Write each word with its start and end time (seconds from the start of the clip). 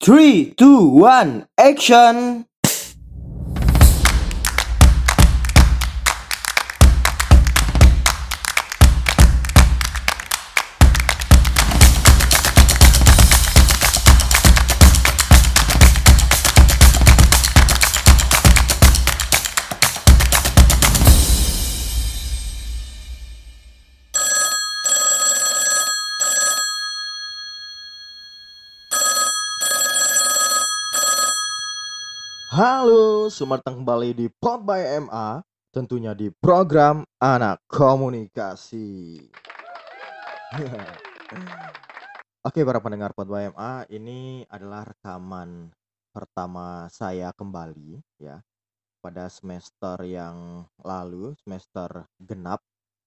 Three, 0.00 0.54
two, 0.56 0.88
one, 0.90 1.48
action! 1.58 2.46
Datang 33.38 33.86
kembali 33.86 34.18
di 34.18 34.26
Pod 34.26 34.66
by 34.66 34.98
MA, 35.06 35.38
tentunya 35.70 36.10
di 36.10 36.26
program 36.26 37.06
Anak 37.22 37.62
Komunikasi. 37.70 39.14
Oke, 42.50 42.66
para 42.66 42.82
pendengar 42.82 43.14
Pod 43.14 43.30
by 43.30 43.54
MA, 43.54 43.86
ini 43.94 44.42
adalah 44.50 44.90
rekaman 44.90 45.70
pertama 46.10 46.90
saya 46.90 47.30
kembali 47.30 48.02
ya 48.18 48.42
pada 48.98 49.30
semester 49.30 50.02
yang 50.02 50.66
lalu, 50.82 51.30
semester 51.38 52.10
genap 52.18 52.58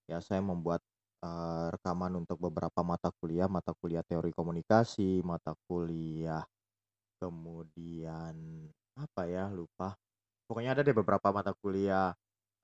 ya 0.07 0.23
saya 0.23 0.40
membuat 0.40 0.79
eh, 1.27 1.76
rekaman 1.76 2.23
untuk 2.23 2.40
beberapa 2.40 2.79
mata 2.88 3.12
kuliah, 3.20 3.52
mata 3.52 3.76
kuliah 3.76 4.07
teori 4.07 4.32
komunikasi, 4.32 5.20
mata 5.27 5.52
kuliah 5.68 6.48
kemudian 7.20 8.63
apa 8.95 9.27
ya 9.27 9.52
lupa 9.52 9.99
pokoknya 10.52 10.76
ada 10.76 10.84
deh 10.84 10.91
beberapa 10.91 11.32
mata 11.32 11.55
kuliah 11.55 12.12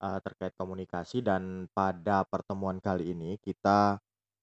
uh, 0.04 0.20
terkait 0.20 0.52
komunikasi 0.60 1.24
dan 1.24 1.72
pada 1.72 2.28
pertemuan 2.28 2.84
kali 2.84 3.16
ini 3.16 3.40
kita 3.40 3.96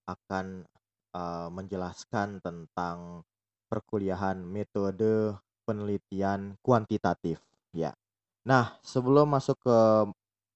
akan 0.08 0.64
uh, 1.12 1.52
menjelaskan 1.52 2.40
tentang 2.40 3.20
perkuliahan 3.68 4.40
metode 4.40 5.36
penelitian 5.68 6.56
kuantitatif. 6.64 7.44
Ya. 7.76 7.92
Nah 8.48 8.80
sebelum 8.80 9.28
masuk 9.28 9.60
ke 9.60 9.78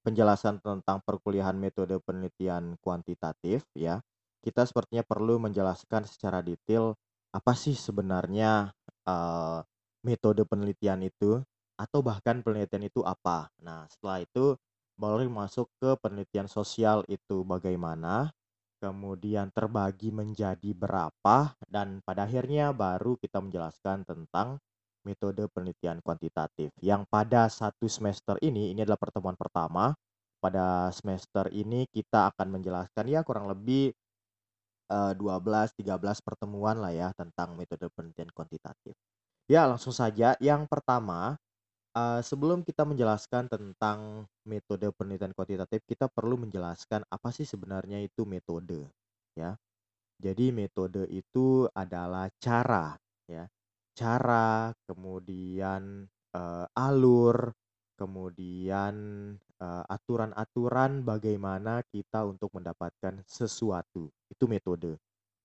penjelasan 0.08 0.56
tentang 0.64 1.04
perkuliahan 1.04 1.60
metode 1.60 2.00
penelitian 2.00 2.80
kuantitatif 2.80 3.68
ya 3.76 4.00
kita 4.40 4.64
sepertinya 4.64 5.04
perlu 5.04 5.36
menjelaskan 5.36 6.08
secara 6.08 6.40
detail 6.40 6.96
apa 7.28 7.52
sih 7.52 7.76
sebenarnya 7.76 8.72
uh, 9.04 9.60
metode 10.00 10.48
penelitian 10.48 11.04
itu 11.04 11.44
atau 11.78 12.02
bahkan 12.02 12.42
penelitian 12.42 12.90
itu 12.90 13.00
apa. 13.06 13.48
Nah, 13.62 13.86
setelah 13.86 14.26
itu 14.26 14.58
baru 14.98 15.22
masuk 15.30 15.70
ke 15.78 15.94
penelitian 16.02 16.50
sosial 16.50 17.06
itu 17.06 17.46
bagaimana, 17.46 18.34
kemudian 18.82 19.54
terbagi 19.54 20.10
menjadi 20.10 20.74
berapa, 20.74 21.54
dan 21.70 22.02
pada 22.02 22.26
akhirnya 22.26 22.74
baru 22.74 23.14
kita 23.22 23.38
menjelaskan 23.38 24.02
tentang 24.02 24.58
metode 25.06 25.46
penelitian 25.54 26.02
kuantitatif. 26.02 26.74
Yang 26.82 27.06
pada 27.06 27.46
satu 27.46 27.86
semester 27.86 28.34
ini, 28.42 28.74
ini 28.74 28.82
adalah 28.82 28.98
pertemuan 28.98 29.38
pertama. 29.38 29.94
Pada 30.38 30.90
semester 30.94 31.50
ini 31.50 31.86
kita 31.90 32.30
akan 32.34 32.58
menjelaskan 32.58 33.10
ya 33.10 33.26
kurang 33.26 33.50
lebih 33.50 33.90
12-13 34.88 35.82
eh, 35.84 36.22
pertemuan 36.24 36.78
lah 36.80 36.94
ya 36.94 37.10
tentang 37.12 37.58
metode 37.58 37.90
penelitian 37.92 38.30
kuantitatif. 38.32 38.96
Ya, 39.48 39.64
langsung 39.68 39.92
saja. 39.92 40.36
Yang 40.38 40.68
pertama, 40.68 41.36
uh, 41.98 42.20
sebelum 42.22 42.62
kita 42.62 42.86
menjelaskan 42.86 43.50
tentang 43.50 44.30
metode 44.46 44.86
penelitian 44.94 45.34
kuantitatif, 45.34 45.82
kita 45.82 46.06
perlu 46.06 46.38
menjelaskan 46.38 47.02
apa 47.10 47.28
sih 47.34 47.42
sebenarnya 47.42 47.98
itu 47.98 48.22
metode, 48.22 48.86
ya. 49.34 49.58
Jadi 50.18 50.50
metode 50.50 51.06
itu 51.10 51.66
adalah 51.74 52.30
cara, 52.38 52.94
ya. 53.26 53.46
Cara, 53.94 54.70
kemudian 54.86 56.06
uh, 56.34 56.66
alur, 56.74 57.50
kemudian 57.98 58.94
uh, 59.58 59.84
aturan-aturan 59.90 61.02
bagaimana 61.02 61.82
kita 61.90 62.22
untuk 62.22 62.54
mendapatkan 62.54 63.22
sesuatu. 63.26 64.06
Itu 64.30 64.46
metode. 64.46 64.98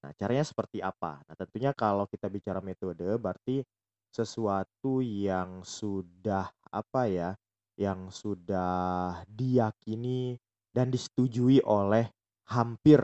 Nah, 0.06 0.12
caranya 0.14 0.46
seperti 0.46 0.84
apa? 0.86 1.22
Nah, 1.26 1.36
tentunya 1.38 1.72
kalau 1.74 2.06
kita 2.06 2.30
bicara 2.30 2.62
metode 2.62 3.08
berarti 3.18 3.66
sesuatu 4.14 5.02
yang 5.02 5.66
sudah 5.66 6.54
apa 6.70 7.02
ya, 7.10 7.30
yang 7.74 8.14
sudah 8.14 9.26
diyakini 9.26 10.38
dan 10.70 10.94
disetujui 10.94 11.66
oleh 11.66 12.06
hampir 12.54 13.02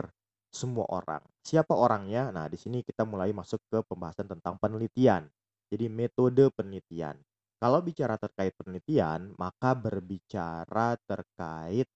semua 0.50 0.86
orang. 0.86 1.22
Siapa 1.42 1.74
orangnya? 1.74 2.30
Nah, 2.30 2.46
di 2.46 2.54
sini 2.54 2.86
kita 2.86 3.02
mulai 3.02 3.34
masuk 3.34 3.58
ke 3.66 3.82
pembahasan 3.82 4.30
tentang 4.30 4.54
penelitian. 4.62 5.26
Jadi 5.70 5.86
metode 5.90 6.50
penelitian. 6.54 7.18
Kalau 7.58 7.82
bicara 7.82 8.16
terkait 8.16 8.54
penelitian, 8.56 9.34
maka 9.38 9.74
berbicara 9.74 10.98
terkait 11.06 11.86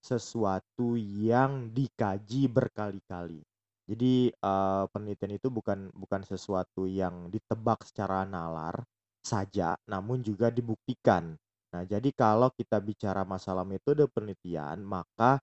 sesuatu 0.00 0.96
yang 0.96 1.68
dikaji 1.76 2.48
berkali-kali. 2.48 3.44
Jadi 3.90 4.30
uh, 4.30 4.86
penelitian 4.94 5.34
itu 5.34 5.50
bukan 5.50 5.90
bukan 5.90 6.22
sesuatu 6.22 6.86
yang 6.86 7.26
ditebak 7.26 7.82
secara 7.82 8.22
nalar 8.22 8.86
saja, 9.18 9.74
namun 9.90 10.22
juga 10.22 10.46
dibuktikan. 10.54 11.34
Nah, 11.74 11.82
jadi 11.82 12.14
kalau 12.14 12.54
kita 12.54 12.78
bicara 12.78 13.26
masalah 13.26 13.66
metode 13.66 14.06
penelitian, 14.06 14.86
maka 14.86 15.42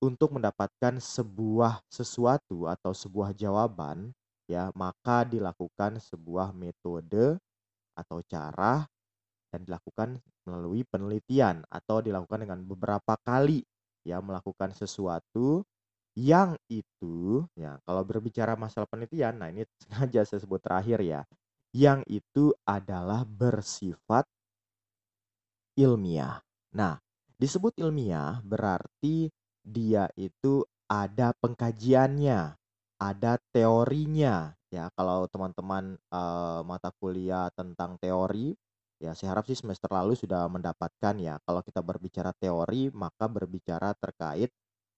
untuk 0.00 0.32
mendapatkan 0.40 0.96
sebuah 0.96 1.84
sesuatu 1.92 2.64
atau 2.64 2.96
sebuah 2.96 3.36
jawaban, 3.36 4.08
ya, 4.48 4.72
maka 4.72 5.28
dilakukan 5.28 6.00
sebuah 6.00 6.56
metode 6.56 7.36
atau 7.92 8.24
cara 8.24 8.88
dan 9.52 9.68
dilakukan 9.68 10.16
melalui 10.48 10.82
penelitian 10.88 11.60
atau 11.68 12.00
dilakukan 12.00 12.48
dengan 12.48 12.64
beberapa 12.64 13.14
kali 13.20 13.62
ya 14.02 14.18
melakukan 14.18 14.74
sesuatu 14.74 15.62
yang 16.12 16.60
itu, 16.68 17.48
ya 17.56 17.80
kalau 17.88 18.04
berbicara 18.04 18.52
masalah 18.52 18.84
penelitian, 18.84 19.40
nah 19.40 19.48
ini 19.48 19.64
sengaja 19.80 20.28
saya 20.28 20.40
sebut 20.44 20.60
terakhir 20.60 21.00
ya, 21.00 21.20
yang 21.72 22.04
itu 22.04 22.52
adalah 22.68 23.24
bersifat 23.24 24.28
ilmiah. 25.80 26.44
Nah, 26.76 27.00
disebut 27.40 27.72
ilmiah 27.80 28.44
berarti 28.44 29.32
dia 29.64 30.08
itu 30.20 30.64
ada 30.90 31.32
pengkajiannya, 31.40 32.40
ada 33.00 33.32
teorinya. 33.54 34.52
Ya, 34.72 34.88
kalau 34.96 35.28
teman-teman 35.28 36.00
uh, 36.12 36.64
mata 36.64 36.92
kuliah 36.96 37.52
tentang 37.52 37.96
teori, 38.00 38.56
ya 39.00 39.12
saya 39.12 39.36
harap 39.36 39.44
sih 39.48 39.56
semester 39.56 39.88
lalu 39.88 40.16
sudah 40.16 40.48
mendapatkan 40.48 41.16
ya. 41.20 41.40
Kalau 41.44 41.60
kita 41.64 41.80
berbicara 41.80 42.32
teori, 42.36 42.88
maka 42.92 43.28
berbicara 43.28 43.92
terkait 43.96 44.52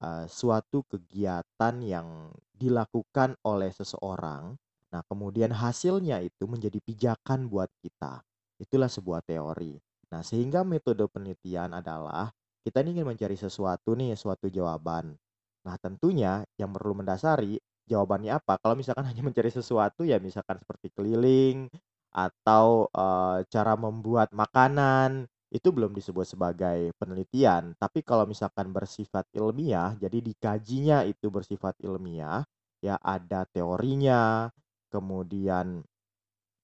uh, 0.05 0.25
suatu 0.29 0.85
kegiatan 0.85 1.75
yang 1.81 2.29
dilakukan 2.53 3.41
oleh 3.49 3.73
seseorang, 3.73 4.53
nah 4.93 5.01
kemudian 5.09 5.51
hasilnya 5.57 6.21
itu 6.21 6.45
menjadi 6.45 6.77
pijakan 6.85 7.49
buat 7.49 7.73
kita. 7.81 8.21
Itulah 8.61 8.93
sebuah 8.93 9.25
teori. 9.25 9.81
Nah, 10.13 10.21
sehingga 10.21 10.63
metode 10.63 11.09
penelitian 11.09 11.75
adalah 11.75 12.31
kita 12.63 12.85
ingin 12.85 13.09
mencari 13.09 13.35
sesuatu 13.35 13.97
nih, 13.97 14.15
suatu 14.15 14.47
jawaban. 14.53 15.17
Nah, 15.65 15.77
tentunya 15.81 16.45
yang 16.61 16.71
perlu 16.71 16.95
mendasari 16.95 17.59
jawabannya 17.89 18.37
apa. 18.37 18.61
Kalau 18.61 18.77
misalkan 18.77 19.05
hanya 19.11 19.23
mencari 19.25 19.51
sesuatu 19.53 20.05
ya 20.05 20.21
misalkan 20.21 20.61
seperti 20.61 20.93
keliling 20.93 21.69
atau 22.15 22.87
uh, 22.95 23.43
cara 23.51 23.75
membuat 23.75 24.31
makanan 24.31 25.27
itu 25.55 25.71
belum 25.71 25.95
disebut 25.95 26.27
sebagai 26.27 26.91
penelitian. 26.99 27.79
Tapi 27.79 28.03
kalau 28.03 28.27
misalkan 28.27 28.75
bersifat 28.75 29.31
ilmiah, 29.39 29.95
jadi 30.03 30.19
dikajinya 30.19 31.07
itu 31.07 31.31
bersifat 31.31 31.79
ilmiah, 31.87 32.43
ya 32.83 32.99
ada 32.99 33.47
teorinya, 33.55 34.51
kemudian 34.91 35.87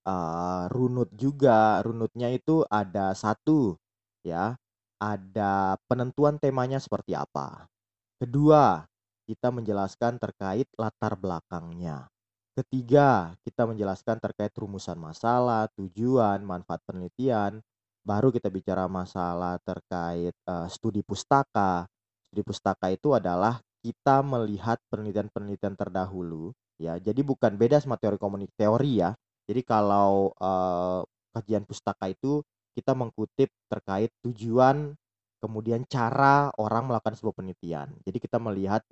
uh, 0.03 0.67
runut 0.67 1.07
juga. 1.15 1.79
Runutnya 1.87 2.35
itu 2.35 2.67
ada 2.67 3.15
satu, 3.15 3.79
ya, 4.27 4.59
ada 4.99 5.79
penentuan 5.87 6.35
temanya 6.35 6.83
seperti 6.83 7.15
apa. 7.15 7.71
Kedua, 8.19 8.83
kita 9.23 9.55
menjelaskan 9.55 10.19
terkait 10.19 10.67
latar 10.75 11.15
belakangnya. 11.15 12.11
Ketiga, 12.51 13.31
kita 13.47 13.63
menjelaskan 13.63 14.19
terkait 14.19 14.51
rumusan 14.59 14.99
masalah, 14.99 15.71
tujuan, 15.79 16.43
manfaat 16.43 16.83
penelitian 16.83 17.63
baru 18.01 18.33
kita 18.33 18.49
bicara 18.49 18.89
masalah 18.89 19.61
terkait 19.61 20.33
uh, 20.49 20.67
studi 20.67 21.05
pustaka. 21.05 21.85
Studi 22.27 22.41
pustaka 22.41 22.89
itu 22.89 23.13
adalah 23.13 23.61
kita 23.81 24.21
melihat 24.21 24.77
penelitian-penelitian 24.93 25.73
terdahulu 25.73 26.53
ya. 26.77 26.97
Jadi 27.01 27.21
bukan 27.25 27.57
beda 27.57 27.81
sama 27.81 27.97
teori 27.97 28.17
komunik 28.21 28.53
teori 28.57 29.01
ya. 29.01 29.13
Jadi 29.49 29.61
kalau, 29.65 30.31
eee, 30.37 31.01
kajian 31.33 31.65
pustaka 31.65 32.07
itu 32.07 32.45
kita 32.77 32.93
mengkutip 32.93 33.49
terkait 33.67 34.13
tujuan, 34.23 34.93
kemudian 35.41 35.83
cara 35.89 36.53
orang 36.61 36.87
melakukan 36.87 37.17
sebuah 37.17 37.35
penelitian. 37.35 37.89
Jadi 38.05 38.17
kita 38.21 38.37
melihat, 38.37 38.85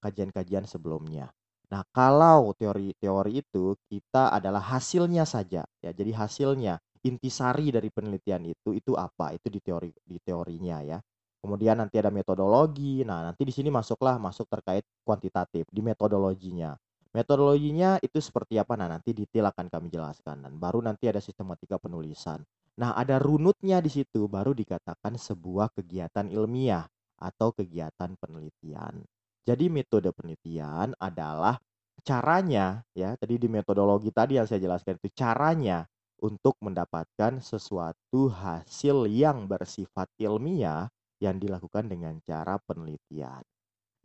kajian-kajian 0.00 0.64
sebelumnya. 0.64 1.34
Nah, 1.66 1.82
kalau 1.90 2.54
teori-teori 2.54 3.42
itu 3.42 3.74
kita 3.90 4.30
adalah 4.30 4.62
hasilnya 4.62 5.26
saja 5.26 5.66
ya. 5.82 5.90
Jadi 5.90 6.14
hasilnya, 6.14 6.78
intisari 7.04 7.68
dari 7.74 7.92
penelitian 7.92 8.46
itu, 8.48 8.72
itu 8.72 8.96
apa? 8.96 9.36
Itu 9.36 9.52
di 9.52 9.60
teori 9.60 9.92
di 10.00 10.18
teorinya 10.22 10.80
ya. 10.80 10.98
Kemudian 11.42 11.78
nanti 11.78 12.00
ada 12.00 12.10
metodologi. 12.10 13.04
Nah, 13.06 13.22
nanti 13.22 13.46
di 13.46 13.52
sini 13.54 13.68
masuklah 13.70 14.16
masuk 14.16 14.48
terkait 14.48 14.82
kuantitatif 15.06 15.68
di 15.70 15.80
metodologinya. 15.84 16.74
Metodologinya 17.14 17.96
itu 18.02 18.20
seperti 18.20 18.60
apa? 18.60 18.76
Nah, 18.76 18.92
nanti 18.92 19.16
detail 19.16 19.48
akan 19.48 19.72
kami 19.72 19.88
jelaskan 19.88 20.42
dan 20.44 20.52
baru 20.60 20.84
nanti 20.84 21.08
ada 21.08 21.22
sistematika 21.22 21.80
penulisan. 21.80 22.44
Nah, 22.76 22.92
ada 22.92 23.16
runutnya 23.16 23.80
di 23.80 23.88
situ 23.88 24.28
baru 24.28 24.52
dikatakan 24.52 25.16
sebuah 25.16 25.72
kegiatan 25.72 26.28
ilmiah 26.28 26.84
atau 27.16 27.56
kegiatan 27.56 28.12
penelitian. 28.20 29.00
Jadi 29.46 29.64
metode 29.72 30.12
penelitian 30.12 30.92
adalah 31.00 31.56
caranya 32.04 32.84
ya, 32.92 33.16
tadi 33.16 33.40
di 33.40 33.48
metodologi 33.48 34.12
tadi 34.12 34.36
yang 34.36 34.44
saya 34.44 34.60
jelaskan 34.60 35.00
itu 35.00 35.08
caranya 35.16 35.88
untuk 36.22 36.56
mendapatkan 36.64 37.38
sesuatu 37.42 38.32
hasil 38.32 39.08
yang 39.10 39.44
bersifat 39.48 40.08
ilmiah 40.20 40.88
yang 41.20 41.40
dilakukan 41.40 41.88
dengan 41.88 42.20
cara 42.24 42.60
penelitian. 42.64 43.42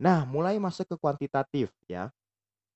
Nah, 0.02 0.24
mulai 0.26 0.58
masuk 0.58 0.92
ke 0.92 0.96
kuantitatif 0.98 1.70
ya. 1.86 2.10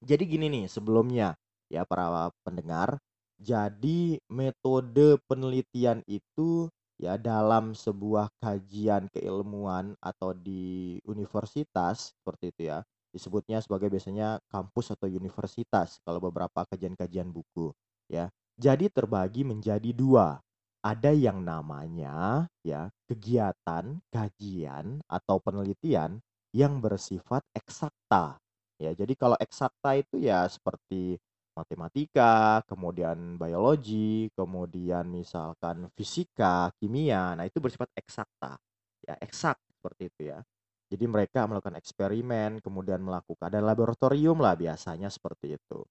Jadi 0.05 0.25
gini 0.29 0.47
nih 0.53 0.67
sebelumnya 0.69 1.35
ya 1.73 1.83
para 1.89 2.31
pendengar, 2.47 3.01
jadi 3.41 4.21
metode 4.31 5.21
penelitian 5.29 6.05
itu 6.07 6.69
ya 6.97 7.21
dalam 7.21 7.77
sebuah 7.77 8.33
kajian 8.41 9.13
keilmuan 9.13 9.93
atau 10.01 10.33
di 10.33 10.97
universitas 11.05 12.17
seperti 12.17 12.53
itu 12.53 12.63
ya 12.73 12.81
disebutnya 13.13 13.61
sebagai 13.61 13.93
biasanya 13.93 14.41
kampus 14.49 14.97
atau 14.97 15.09
universitas 15.09 16.01
kalau 16.05 16.21
beberapa 16.21 16.65
kajian-kajian 16.69 17.29
buku 17.29 17.73
ya 18.09 18.33
jadi 18.57 18.89
terbagi 18.89 19.45
menjadi 19.45 19.91
dua 19.93 20.41
ada 20.85 21.11
yang 21.13 21.45
namanya 21.45 22.47
ya 22.65 22.89
kegiatan 23.09 24.01
kajian 24.11 25.01
atau 25.07 25.37
penelitian 25.41 26.21
yang 26.57 26.81
bersifat 26.81 27.45
eksakta 27.53 28.41
ya 28.81 28.93
jadi 28.97 29.13
kalau 29.17 29.37
eksakta 29.41 29.97
itu 30.01 30.21
ya 30.25 30.49
seperti 30.49 31.21
matematika, 31.57 32.61
kemudian 32.69 33.41
biologi, 33.41 34.29
kemudian 34.37 35.09
misalkan 35.09 35.89
fisika, 35.97 36.69
kimia. 36.77 37.33
Nah, 37.33 37.49
itu 37.49 37.59
bersifat 37.65 37.89
eksakta. 37.97 38.61
Ya, 39.09 39.17
eksak 39.25 39.57
seperti 39.73 40.13
itu 40.13 40.23
ya. 40.37 40.45
Jadi 40.87 41.05
mereka 41.09 41.49
melakukan 41.49 41.75
eksperimen, 41.81 42.63
kemudian 42.63 43.03
melakukan 43.03 43.51
ada 43.51 43.59
laboratorium 43.65 44.39
lah 44.39 44.55
biasanya 44.55 45.11
seperti 45.11 45.59
itu. 45.59 45.83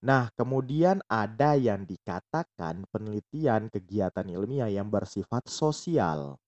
Nah, 0.00 0.32
kemudian 0.32 1.04
ada 1.12 1.60
yang 1.60 1.84
dikatakan 1.84 2.88
penelitian 2.88 3.68
kegiatan 3.68 4.24
ilmiah 4.24 4.72
yang 4.72 4.88
bersifat 4.88 5.44
sosial. 5.44 6.40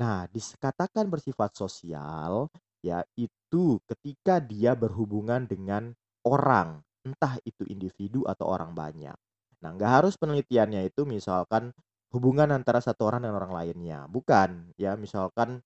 Nah, 0.00 0.24
dikatakan 0.32 1.08
bersifat 1.12 1.52
sosial, 1.56 2.48
ya 2.80 3.04
itu 3.16 3.80
ketika 3.84 4.40
dia 4.40 4.72
berhubungan 4.72 5.44
dengan 5.44 5.92
orang 6.24 6.80
entah 7.04 7.36
itu 7.44 7.68
individu 7.68 8.24
atau 8.24 8.48
orang 8.48 8.72
banyak. 8.72 9.16
Nah, 9.60 9.70
nggak 9.76 9.92
harus 10.02 10.16
penelitiannya 10.16 10.88
itu 10.88 11.04
misalkan 11.04 11.72
hubungan 12.12 12.48
antara 12.48 12.80
satu 12.80 13.08
orang 13.12 13.28
dan 13.28 13.32
orang 13.36 13.52
lainnya, 13.52 14.08
bukan 14.08 14.72
ya. 14.80 14.96
Misalkan 14.96 15.60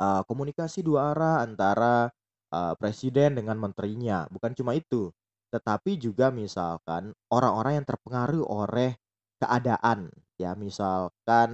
uh, 0.00 0.22
komunikasi 0.24 0.80
dua 0.80 1.12
arah 1.12 1.44
antara 1.44 2.08
uh, 2.52 2.74
presiden 2.80 3.36
dengan 3.36 3.60
menterinya, 3.60 4.24
bukan 4.32 4.52
cuma 4.56 4.72
itu, 4.76 5.12
tetapi 5.56 5.96
juga 5.96 6.28
misalkan 6.28 7.16
orang-orang 7.32 7.80
yang 7.80 7.86
terpengaruh 7.88 8.44
oleh 8.44 8.92
keadaan, 9.40 10.12
ya. 10.36 10.52
Misalkan 10.52 11.50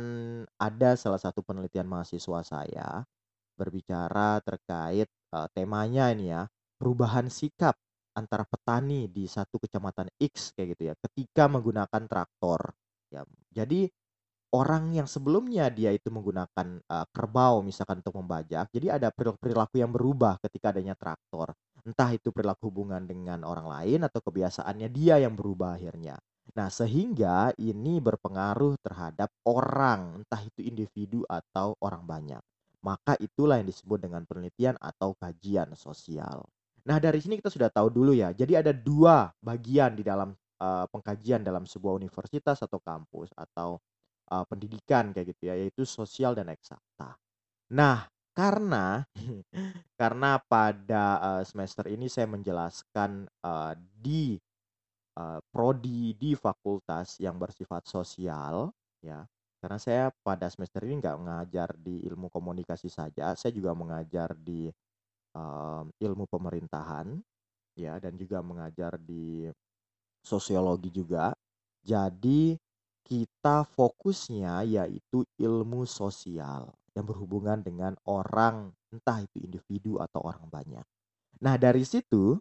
ada 0.58 0.98
salah 0.98 1.22
satu 1.22 1.46
penelitian 1.46 1.86
mahasiswa 1.86 2.42
saya 2.42 3.06
berbicara 3.54 4.42
terkait 4.42 5.06
uh, 5.30 5.46
temanya 5.54 6.10
ini 6.10 6.34
ya, 6.34 6.50
perubahan 6.74 7.30
sikap 7.30 7.78
antara 8.18 8.42
petani 8.42 9.06
di 9.06 9.30
satu 9.30 9.62
kecamatan 9.62 10.10
X 10.18 10.50
kayak 10.58 10.74
gitu 10.74 10.82
ya, 10.90 10.94
ketika 10.98 11.46
menggunakan 11.46 12.02
traktor. 12.10 12.74
Ya, 13.12 13.22
jadi 13.54 13.86
orang 14.52 14.92
yang 14.92 15.08
sebelumnya 15.08 15.72
dia 15.72 15.90
itu 15.96 16.12
menggunakan 16.12 16.84
uh, 16.84 17.06
kerbau 17.08 17.64
misalkan 17.64 18.04
untuk 18.04 18.20
membajak, 18.20 18.68
jadi 18.68 19.00
ada 19.00 19.08
perilaku 19.12 19.80
yang 19.80 19.90
berubah 19.90 20.36
ketika 20.44 20.76
adanya 20.76 20.92
traktor. 20.92 21.56
Entah 21.82 22.14
itu 22.14 22.30
perilaku 22.30 22.70
hubungan 22.70 23.02
dengan 23.02 23.42
orang 23.42 23.66
lain 23.66 24.06
atau 24.06 24.22
kebiasaannya 24.22 24.88
dia 24.92 25.18
yang 25.18 25.34
berubah 25.34 25.74
akhirnya. 25.80 26.14
Nah, 26.52 26.68
sehingga 26.68 27.50
ini 27.58 27.98
berpengaruh 27.98 28.76
terhadap 28.84 29.32
orang, 29.48 30.22
entah 30.22 30.42
itu 30.44 30.60
individu 30.62 31.24
atau 31.26 31.74
orang 31.80 32.04
banyak. 32.04 32.42
Maka 32.82 33.16
itulah 33.18 33.58
yang 33.62 33.66
disebut 33.70 33.98
dengan 33.98 34.26
penelitian 34.28 34.76
atau 34.78 35.14
kajian 35.16 35.72
sosial. 35.78 36.44
Nah, 36.82 36.98
dari 36.98 37.22
sini 37.22 37.38
kita 37.38 37.50
sudah 37.50 37.70
tahu 37.70 37.88
dulu 37.94 38.10
ya. 38.10 38.34
Jadi 38.34 38.58
ada 38.58 38.74
dua 38.74 39.30
bagian 39.38 39.94
di 39.94 40.02
dalam 40.02 40.34
uh, 40.58 40.86
pengkajian 40.90 41.46
dalam 41.46 41.62
sebuah 41.62 41.94
universitas 41.94 42.58
atau 42.62 42.82
kampus 42.82 43.30
atau 43.38 43.78
uh, 44.32 44.44
pendidikan 44.48 45.12
kayak 45.12 45.36
gitu 45.36 45.52
ya, 45.52 45.54
yaitu 45.60 45.84
sosial 45.84 46.32
dan 46.32 46.48
eksakta. 46.48 47.20
Nah, 47.76 48.08
karena 48.32 49.04
karena 50.00 50.40
pada 50.40 51.04
uh, 51.20 51.42
semester 51.44 51.84
ini 51.92 52.08
saya 52.08 52.24
menjelaskan 52.32 53.28
uh, 53.44 53.76
di 53.76 54.40
uh, 55.20 55.40
prodi 55.52 56.16
di 56.16 56.32
fakultas 56.32 57.20
yang 57.20 57.36
bersifat 57.36 57.84
sosial 57.84 58.72
ya. 59.04 59.20
Karena 59.62 59.78
saya 59.78 60.04
pada 60.26 60.50
semester 60.50 60.82
ini 60.82 60.98
nggak 60.98 61.18
mengajar 61.22 61.70
di 61.78 62.02
ilmu 62.02 62.26
komunikasi 62.34 62.90
saja, 62.90 63.30
saya 63.38 63.54
juga 63.54 63.70
mengajar 63.78 64.34
di 64.34 64.66
um, 65.38 65.86
ilmu 66.02 66.26
pemerintahan 66.26 67.14
ya 67.78 67.94
dan 68.02 68.18
juga 68.18 68.42
mengajar 68.42 68.98
di 68.98 69.46
sosiologi 70.18 70.90
juga. 70.90 71.30
Jadi 71.78 72.58
kita 73.02 73.66
fokusnya 73.74 74.62
yaitu 74.66 75.26
ilmu 75.38 75.84
sosial 75.84 76.72
yang 76.92 77.04
berhubungan 77.08 77.60
dengan 77.60 77.96
orang 78.04 78.70
entah 78.92 79.24
itu 79.24 79.40
individu 79.42 79.98
atau 79.98 80.20
orang 80.22 80.44
banyak. 80.48 80.84
Nah, 81.40 81.56
dari 81.56 81.82
situ 81.82 82.36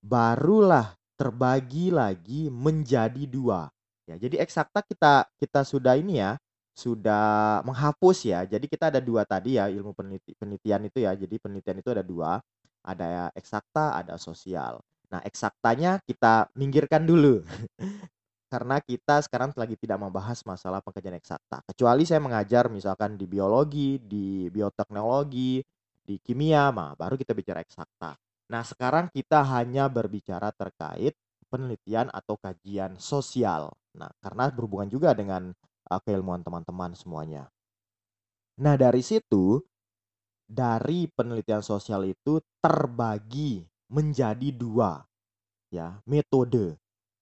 barulah 0.00 0.94
terbagi 1.18 1.90
lagi 1.90 2.46
menjadi 2.48 3.26
dua. 3.26 3.66
Ya, 4.08 4.16
jadi 4.16 4.40
eksakta 4.40 4.86
kita 4.86 5.28
kita 5.36 5.60
sudah 5.66 5.98
ini 5.98 6.22
ya, 6.22 6.38
sudah 6.72 7.60
menghapus 7.66 8.18
ya. 8.24 8.46
Jadi 8.46 8.70
kita 8.70 8.94
ada 8.94 9.02
dua 9.02 9.26
tadi 9.26 9.58
ya 9.58 9.66
ilmu 9.68 9.92
peneliti, 9.92 10.32
penelitian 10.38 10.86
itu 10.86 10.98
ya. 11.02 11.12
Jadi 11.18 11.36
penelitian 11.42 11.82
itu 11.82 11.90
ada 11.90 12.06
dua, 12.06 12.38
ada 12.86 13.28
eksakta, 13.34 13.98
ada 13.98 14.14
sosial. 14.16 14.80
Nah 15.10 15.20
eksaktanya 15.26 15.98
kita 16.06 16.48
minggirkan 16.54 17.04
dulu. 17.04 17.42
Karena 18.48 18.80
kita 18.80 19.20
sekarang 19.20 19.52
lagi 19.52 19.76
tidak 19.76 20.00
membahas 20.00 20.40
masalah 20.48 20.80
pekerjaan 20.80 21.20
eksakta. 21.20 21.60
Kecuali 21.68 22.08
saya 22.08 22.20
mengajar 22.24 22.72
misalkan 22.72 23.20
di 23.20 23.28
biologi, 23.28 24.00
di 24.00 24.48
bioteknologi, 24.48 25.60
di 26.00 26.16
kimia, 26.16 26.72
mah 26.72 26.96
baru 26.96 27.20
kita 27.20 27.36
bicara 27.36 27.60
eksakta. 27.60 28.16
Nah 28.48 28.62
sekarang 28.64 29.12
kita 29.12 29.44
hanya 29.44 29.92
berbicara 29.92 30.48
terkait 30.56 31.12
penelitian 31.52 32.08
atau 32.08 32.40
kajian 32.40 32.96
sosial. 32.96 33.68
Nah 33.92 34.08
karena 34.24 34.48
berhubungan 34.48 34.88
juga 34.88 35.12
dengan 35.12 35.52
uh, 35.88 36.00
keilmuan 36.00 36.40
teman-teman 36.40 36.96
semuanya. 36.96 37.48
Nah, 38.58 38.74
dari 38.74 39.06
situ 39.06 39.62
dari 40.48 41.06
penelitian 41.12 41.60
sosial 41.60 42.08
itu 42.08 42.40
terbagi 42.58 43.62
menjadi 43.92 44.48
dua 44.50 44.98
ya 45.68 46.00
metode. 46.08 46.74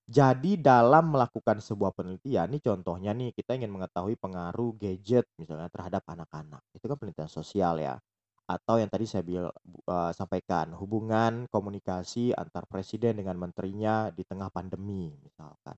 Jadi 0.07 0.55
dalam 0.63 1.11
melakukan 1.11 1.59
sebuah 1.59 1.91
penelitian, 1.91 2.47
ini 2.55 2.63
contohnya 2.63 3.11
nih 3.11 3.35
kita 3.35 3.59
ingin 3.59 3.75
mengetahui 3.75 4.15
pengaruh 4.15 4.79
gadget 4.79 5.27
misalnya 5.35 5.67
terhadap 5.67 6.07
anak-anak. 6.07 6.63
Itu 6.71 6.87
kan 6.87 6.95
penelitian 6.95 7.27
sosial 7.27 7.83
ya. 7.83 7.99
Atau 8.47 8.79
yang 8.79 8.87
tadi 8.87 9.11
saya 9.11 9.27
bil, 9.27 9.51
uh, 9.91 10.13
sampaikan, 10.15 10.71
hubungan 10.79 11.51
komunikasi 11.51 12.31
antar 12.39 12.71
presiden 12.71 13.19
dengan 13.19 13.35
menterinya 13.35 14.15
di 14.15 14.23
tengah 14.23 14.47
pandemi 14.55 15.11
misalkan 15.27 15.75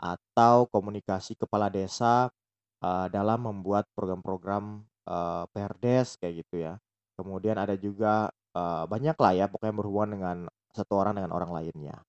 atau 0.00 0.64
komunikasi 0.72 1.36
kepala 1.36 1.68
desa 1.68 2.32
uh, 2.80 3.06
dalam 3.12 3.44
membuat 3.44 3.84
program-program 3.92 4.80
uh, 5.04 5.44
perdes 5.52 6.16
kayak 6.16 6.42
gitu 6.42 6.64
ya. 6.64 6.80
Kemudian 7.20 7.60
ada 7.60 7.76
juga 7.76 8.32
uh, 8.56 8.88
banyak 8.88 9.16
lah 9.20 9.32
ya 9.36 9.46
pokoknya 9.52 9.76
berhubungan 9.76 10.10
dengan 10.16 10.36
satu 10.72 10.96
orang 10.96 11.20
dengan 11.20 11.36
orang 11.36 11.52
lainnya. 11.52 12.00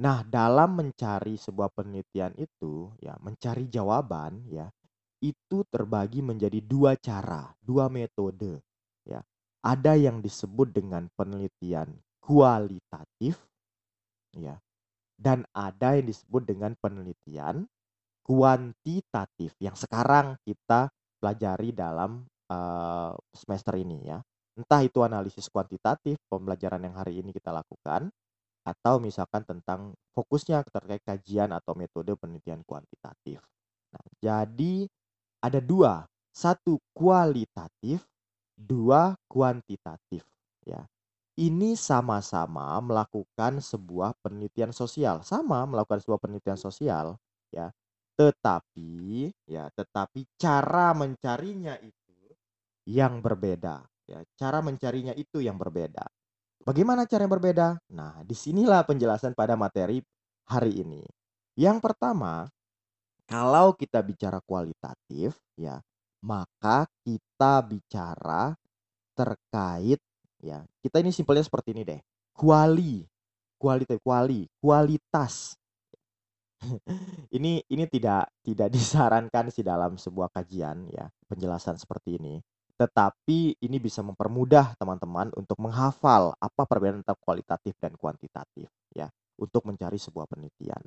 Nah, 0.00 0.24
dalam 0.24 0.80
mencari 0.80 1.36
sebuah 1.36 1.68
penelitian 1.76 2.32
itu, 2.40 2.88
ya, 3.04 3.20
mencari 3.20 3.68
jawaban, 3.68 4.48
ya, 4.48 4.72
itu 5.20 5.60
terbagi 5.68 6.24
menjadi 6.24 6.56
dua 6.64 6.96
cara, 6.96 7.52
dua 7.60 7.92
metode, 7.92 8.64
ya. 9.04 9.20
Ada 9.60 10.00
yang 10.00 10.24
disebut 10.24 10.72
dengan 10.72 11.04
penelitian 11.12 11.92
kualitatif, 12.16 13.36
ya, 14.32 14.56
dan 15.20 15.44
ada 15.52 16.00
yang 16.00 16.08
disebut 16.08 16.48
dengan 16.48 16.72
penelitian 16.80 17.68
kuantitatif 18.24 19.52
yang 19.60 19.76
sekarang 19.76 20.40
kita 20.48 20.88
pelajari 21.20 21.76
dalam 21.76 22.24
uh, 22.48 23.12
semester 23.36 23.76
ini 23.76 24.08
ya. 24.08 24.24
Entah 24.56 24.80
itu 24.80 25.04
analisis 25.04 25.52
kuantitatif, 25.52 26.16
pembelajaran 26.32 26.80
yang 26.88 26.96
hari 26.96 27.20
ini 27.20 27.36
kita 27.36 27.52
lakukan, 27.52 28.08
atau 28.64 29.00
misalkan 29.00 29.42
tentang 29.42 29.96
fokusnya 30.12 30.60
terkait 30.68 31.02
kajian 31.02 31.50
atau 31.50 31.72
metode 31.72 32.12
penelitian 32.16 32.60
kuantitatif. 32.66 33.40
Nah, 33.90 34.04
jadi 34.20 34.86
ada 35.40 35.60
dua, 35.62 36.04
satu 36.30 36.78
kualitatif, 36.92 38.04
dua 38.54 39.16
kuantitatif. 39.26 40.22
Ya, 40.68 40.84
ini 41.40 41.72
sama-sama 41.72 42.76
melakukan 42.84 43.64
sebuah 43.64 44.12
penelitian 44.20 44.76
sosial, 44.76 45.24
sama 45.24 45.64
melakukan 45.64 46.04
sebuah 46.04 46.20
penelitian 46.20 46.60
sosial, 46.60 47.16
ya. 47.48 47.72
Tetapi, 48.20 49.32
ya, 49.48 49.72
tetapi 49.72 50.28
cara 50.36 50.92
mencarinya 50.92 51.80
itu 51.80 52.36
yang 52.84 53.24
berbeda, 53.24 53.80
ya. 54.04 54.20
Cara 54.36 54.60
mencarinya 54.60 55.16
itu 55.16 55.40
yang 55.40 55.56
berbeda. 55.56 56.04
Bagaimana 56.60 57.08
cara 57.08 57.24
yang 57.24 57.32
berbeda? 57.32 57.80
Nah, 57.96 58.20
di 58.20 58.36
sinilah 58.36 58.84
penjelasan 58.84 59.32
pada 59.32 59.56
materi 59.56 60.04
hari 60.44 60.84
ini. 60.84 61.00
Yang 61.56 61.80
pertama, 61.80 62.52
kalau 63.24 63.72
kita 63.72 64.04
bicara 64.04 64.44
kualitatif, 64.44 65.40
ya, 65.56 65.80
maka 66.20 66.84
kita 67.00 67.64
bicara 67.64 68.52
terkait, 69.16 70.00
ya, 70.44 70.60
kita 70.84 71.00
ini 71.00 71.10
simpelnya 71.16 71.44
seperti 71.44 71.72
ini 71.72 71.82
deh. 71.84 72.00
Kuali, 72.36 73.08
kualitas, 73.56 73.96
kuali, 74.04 74.44
kualitas. 74.60 75.56
ini 77.36 77.64
ini 77.72 77.84
tidak 77.88 78.28
tidak 78.44 78.68
disarankan 78.76 79.48
sih 79.48 79.64
dalam 79.64 79.96
sebuah 79.96 80.28
kajian 80.28 80.92
ya 80.92 81.08
penjelasan 81.24 81.80
seperti 81.80 82.20
ini 82.20 82.36
tetapi 82.80 83.60
ini 83.60 83.76
bisa 83.76 84.00
mempermudah 84.00 84.72
teman-teman 84.80 85.28
untuk 85.36 85.60
menghafal 85.60 86.32
apa 86.40 86.64
perbedaan 86.64 87.04
antara 87.04 87.20
kualitatif 87.20 87.76
dan 87.76 87.92
kuantitatif 87.92 88.72
ya 88.96 89.04
untuk 89.36 89.68
mencari 89.68 90.00
sebuah 90.00 90.24
penelitian. 90.24 90.80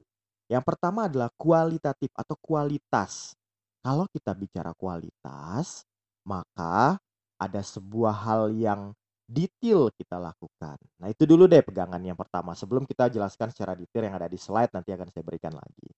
Yang 0.50 0.64
pertama 0.66 1.06
adalah 1.06 1.30
kualitatif 1.38 2.10
atau 2.18 2.34
kualitas. 2.42 3.38
Kalau 3.86 4.10
kita 4.10 4.34
bicara 4.34 4.74
kualitas, 4.74 5.86
maka 6.26 6.98
ada 7.38 7.62
sebuah 7.62 8.16
hal 8.26 8.50
yang 8.58 8.90
detail 9.30 9.94
kita 9.94 10.18
lakukan. 10.18 10.82
Nah, 10.98 11.14
itu 11.14 11.30
dulu 11.30 11.46
deh 11.46 11.62
pegangan 11.62 12.02
yang 12.02 12.18
pertama. 12.18 12.58
Sebelum 12.58 12.90
kita 12.90 13.14
jelaskan 13.14 13.54
secara 13.54 13.78
detail 13.78 14.10
yang 14.10 14.18
ada 14.18 14.26
di 14.26 14.40
slide 14.42 14.74
nanti 14.74 14.90
akan 14.98 15.14
saya 15.14 15.22
berikan 15.22 15.54
lagi. 15.54 15.90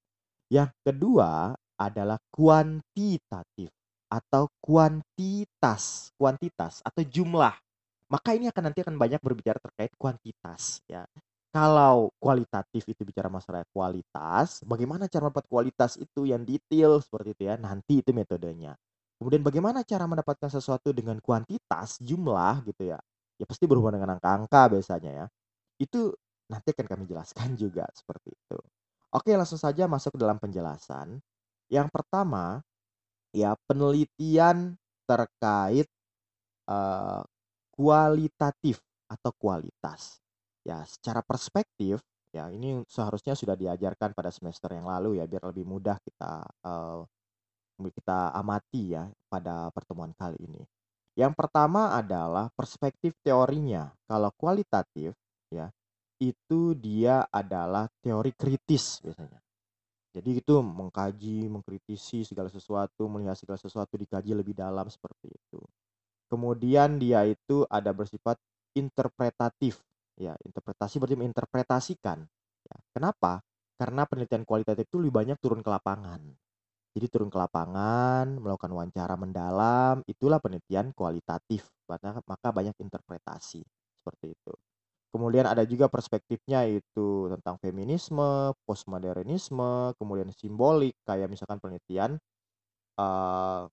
Yang 0.52 0.76
kedua 0.84 1.56
adalah 1.80 2.20
kuantitatif 2.32 3.72
atau 4.16 4.48
kuantitas, 4.64 6.16
kuantitas 6.16 6.80
atau 6.88 7.04
jumlah. 7.04 7.56
Maka 8.08 8.38
ini 8.38 8.48
akan 8.48 8.72
nanti 8.72 8.80
akan 8.86 8.96
banyak 8.96 9.20
berbicara 9.20 9.60
terkait 9.60 9.92
kuantitas 10.00 10.80
ya. 10.88 11.04
Kalau 11.56 12.12
kualitatif 12.20 12.84
itu 12.84 13.02
bicara 13.08 13.32
masalah 13.32 13.64
kualitas, 13.72 14.60
bagaimana 14.68 15.08
cara 15.08 15.32
mendapat 15.32 15.48
kualitas 15.48 15.96
itu 15.96 16.28
yang 16.28 16.44
detail 16.44 17.00
seperti 17.00 17.32
itu 17.32 17.44
ya. 17.48 17.56
Nanti 17.56 18.04
itu 18.04 18.12
metodenya. 18.12 18.76
Kemudian 19.16 19.40
bagaimana 19.40 19.80
cara 19.88 20.04
mendapatkan 20.04 20.52
sesuatu 20.52 20.92
dengan 20.92 21.16
kuantitas, 21.24 22.04
jumlah 22.04 22.60
gitu 22.68 22.92
ya. 22.92 23.00
Ya 23.40 23.46
pasti 23.48 23.64
berhubungan 23.68 24.04
dengan 24.04 24.20
angka-angka 24.20 24.76
biasanya 24.76 25.12
ya. 25.24 25.26
Itu 25.80 26.12
nanti 26.52 26.76
akan 26.76 26.88
kami 26.92 27.04
jelaskan 27.08 27.56
juga 27.56 27.88
seperti 27.96 28.36
itu. 28.36 28.60
Oke, 29.16 29.32
langsung 29.40 29.60
saja 29.60 29.88
masuk 29.88 30.16
ke 30.16 30.20
dalam 30.20 30.36
penjelasan. 30.36 31.24
Yang 31.72 31.88
pertama, 31.96 32.60
ya 33.36 33.60
penelitian 33.68 34.80
terkait 35.04 35.92
uh, 36.72 37.22
kualitatif 37.76 38.80
atau 39.12 39.32
kualitas. 39.36 40.24
Ya, 40.64 40.82
secara 40.88 41.22
perspektif 41.22 42.00
ya 42.32 42.48
ini 42.50 42.84
seharusnya 42.88 43.36
sudah 43.36 43.54
diajarkan 43.56 44.12
pada 44.16 44.32
semester 44.32 44.72
yang 44.72 44.88
lalu 44.88 45.20
ya 45.20 45.28
biar 45.28 45.44
lebih 45.52 45.64
mudah 45.68 45.96
kita 46.04 46.44
uh, 46.68 47.04
kita 47.80 48.32
amati 48.36 48.96
ya 48.96 49.08
pada 49.28 49.70
pertemuan 49.76 50.16
kali 50.16 50.40
ini. 50.40 50.64
Yang 51.16 51.36
pertama 51.36 51.96
adalah 51.96 52.52
perspektif 52.56 53.16
teorinya. 53.24 53.92
Kalau 54.08 54.32
kualitatif 54.36 55.16
ya 55.52 55.72
itu 56.20 56.76
dia 56.76 57.28
adalah 57.28 57.92
teori 58.00 58.32
kritis 58.32 59.04
biasanya. 59.04 59.45
Jadi 60.16 60.40
itu 60.40 60.56
mengkaji, 60.64 61.52
mengkritisi 61.52 62.24
segala 62.24 62.48
sesuatu, 62.48 63.12
melihat 63.12 63.36
segala 63.36 63.60
sesuatu 63.60 64.00
dikaji 64.00 64.32
lebih 64.32 64.56
dalam 64.56 64.88
seperti 64.88 65.28
itu. 65.28 65.60
Kemudian 66.32 66.96
dia 66.96 67.28
itu 67.28 67.68
ada 67.68 67.92
bersifat 67.92 68.40
interpretatif. 68.80 69.84
Ya, 70.16 70.40
interpretasi 70.48 71.04
berarti 71.04 71.20
menginterpretasikan. 71.20 72.24
Ya, 72.64 72.76
kenapa? 72.96 73.44
Karena 73.76 74.08
penelitian 74.08 74.48
kualitatif 74.48 74.88
itu 74.88 75.04
lebih 75.04 75.20
banyak 75.20 75.38
turun 75.44 75.60
ke 75.60 75.68
lapangan. 75.68 76.24
Jadi 76.96 77.12
turun 77.12 77.28
ke 77.28 77.36
lapangan, 77.36 78.40
melakukan 78.40 78.72
wawancara 78.72 79.20
mendalam, 79.20 80.00
itulah 80.08 80.40
penelitian 80.40 80.96
kualitatif. 80.96 81.68
Maka 81.92 82.48
banyak 82.56 82.72
interpretasi 82.80 83.60
seperti 84.00 84.32
itu. 84.32 84.56
Kemudian 85.16 85.48
ada 85.48 85.64
juga 85.64 85.88
perspektifnya 85.88 86.68
itu 86.68 87.32
tentang 87.32 87.56
feminisme, 87.64 88.52
postmodernisme, 88.68 89.96
kemudian 89.96 90.28
simbolik 90.36 90.92
kayak 91.08 91.32
misalkan 91.32 91.56
penelitian 91.64 92.20
uh, 93.00 93.64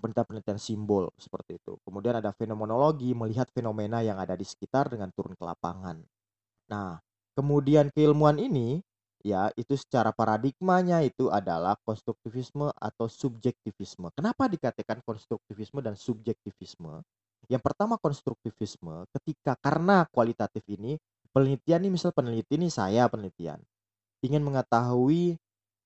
penelitian-penelitian 0.00 0.56
simbol 0.56 1.12
seperti 1.20 1.60
itu. 1.60 1.76
Kemudian 1.84 2.16
ada 2.16 2.32
fenomenologi, 2.32 3.12
melihat 3.12 3.52
fenomena 3.52 4.00
yang 4.00 4.16
ada 4.16 4.32
di 4.32 4.48
sekitar 4.48 4.88
dengan 4.88 5.12
turun 5.12 5.36
ke 5.36 5.44
lapangan. 5.44 6.00
Nah, 6.72 6.96
kemudian 7.36 7.92
keilmuan 7.92 8.40
ini 8.40 8.80
ya 9.20 9.52
itu 9.54 9.76
secara 9.76 10.10
paradigmanya 10.10 11.04
itu 11.04 11.28
adalah 11.28 11.76
konstruktivisme 11.84 12.72
atau 12.80 13.12
subjektivisme. 13.12 14.08
Kenapa 14.16 14.48
dikatakan 14.48 15.04
konstruktivisme 15.04 15.84
dan 15.84 16.00
subjektivisme? 16.00 17.04
Yang 17.50 17.62
pertama 17.66 17.98
konstruktivisme 17.98 19.06
ketika 19.18 19.58
karena 19.58 20.06
kualitatif 20.10 20.62
ini 20.70 20.98
penelitian 21.32 21.86
ini 21.86 21.90
misal 21.98 22.14
peneliti 22.14 22.54
ini 22.54 22.68
saya 22.70 23.08
penelitian 23.10 23.58
ingin 24.22 24.42
mengetahui 24.46 25.34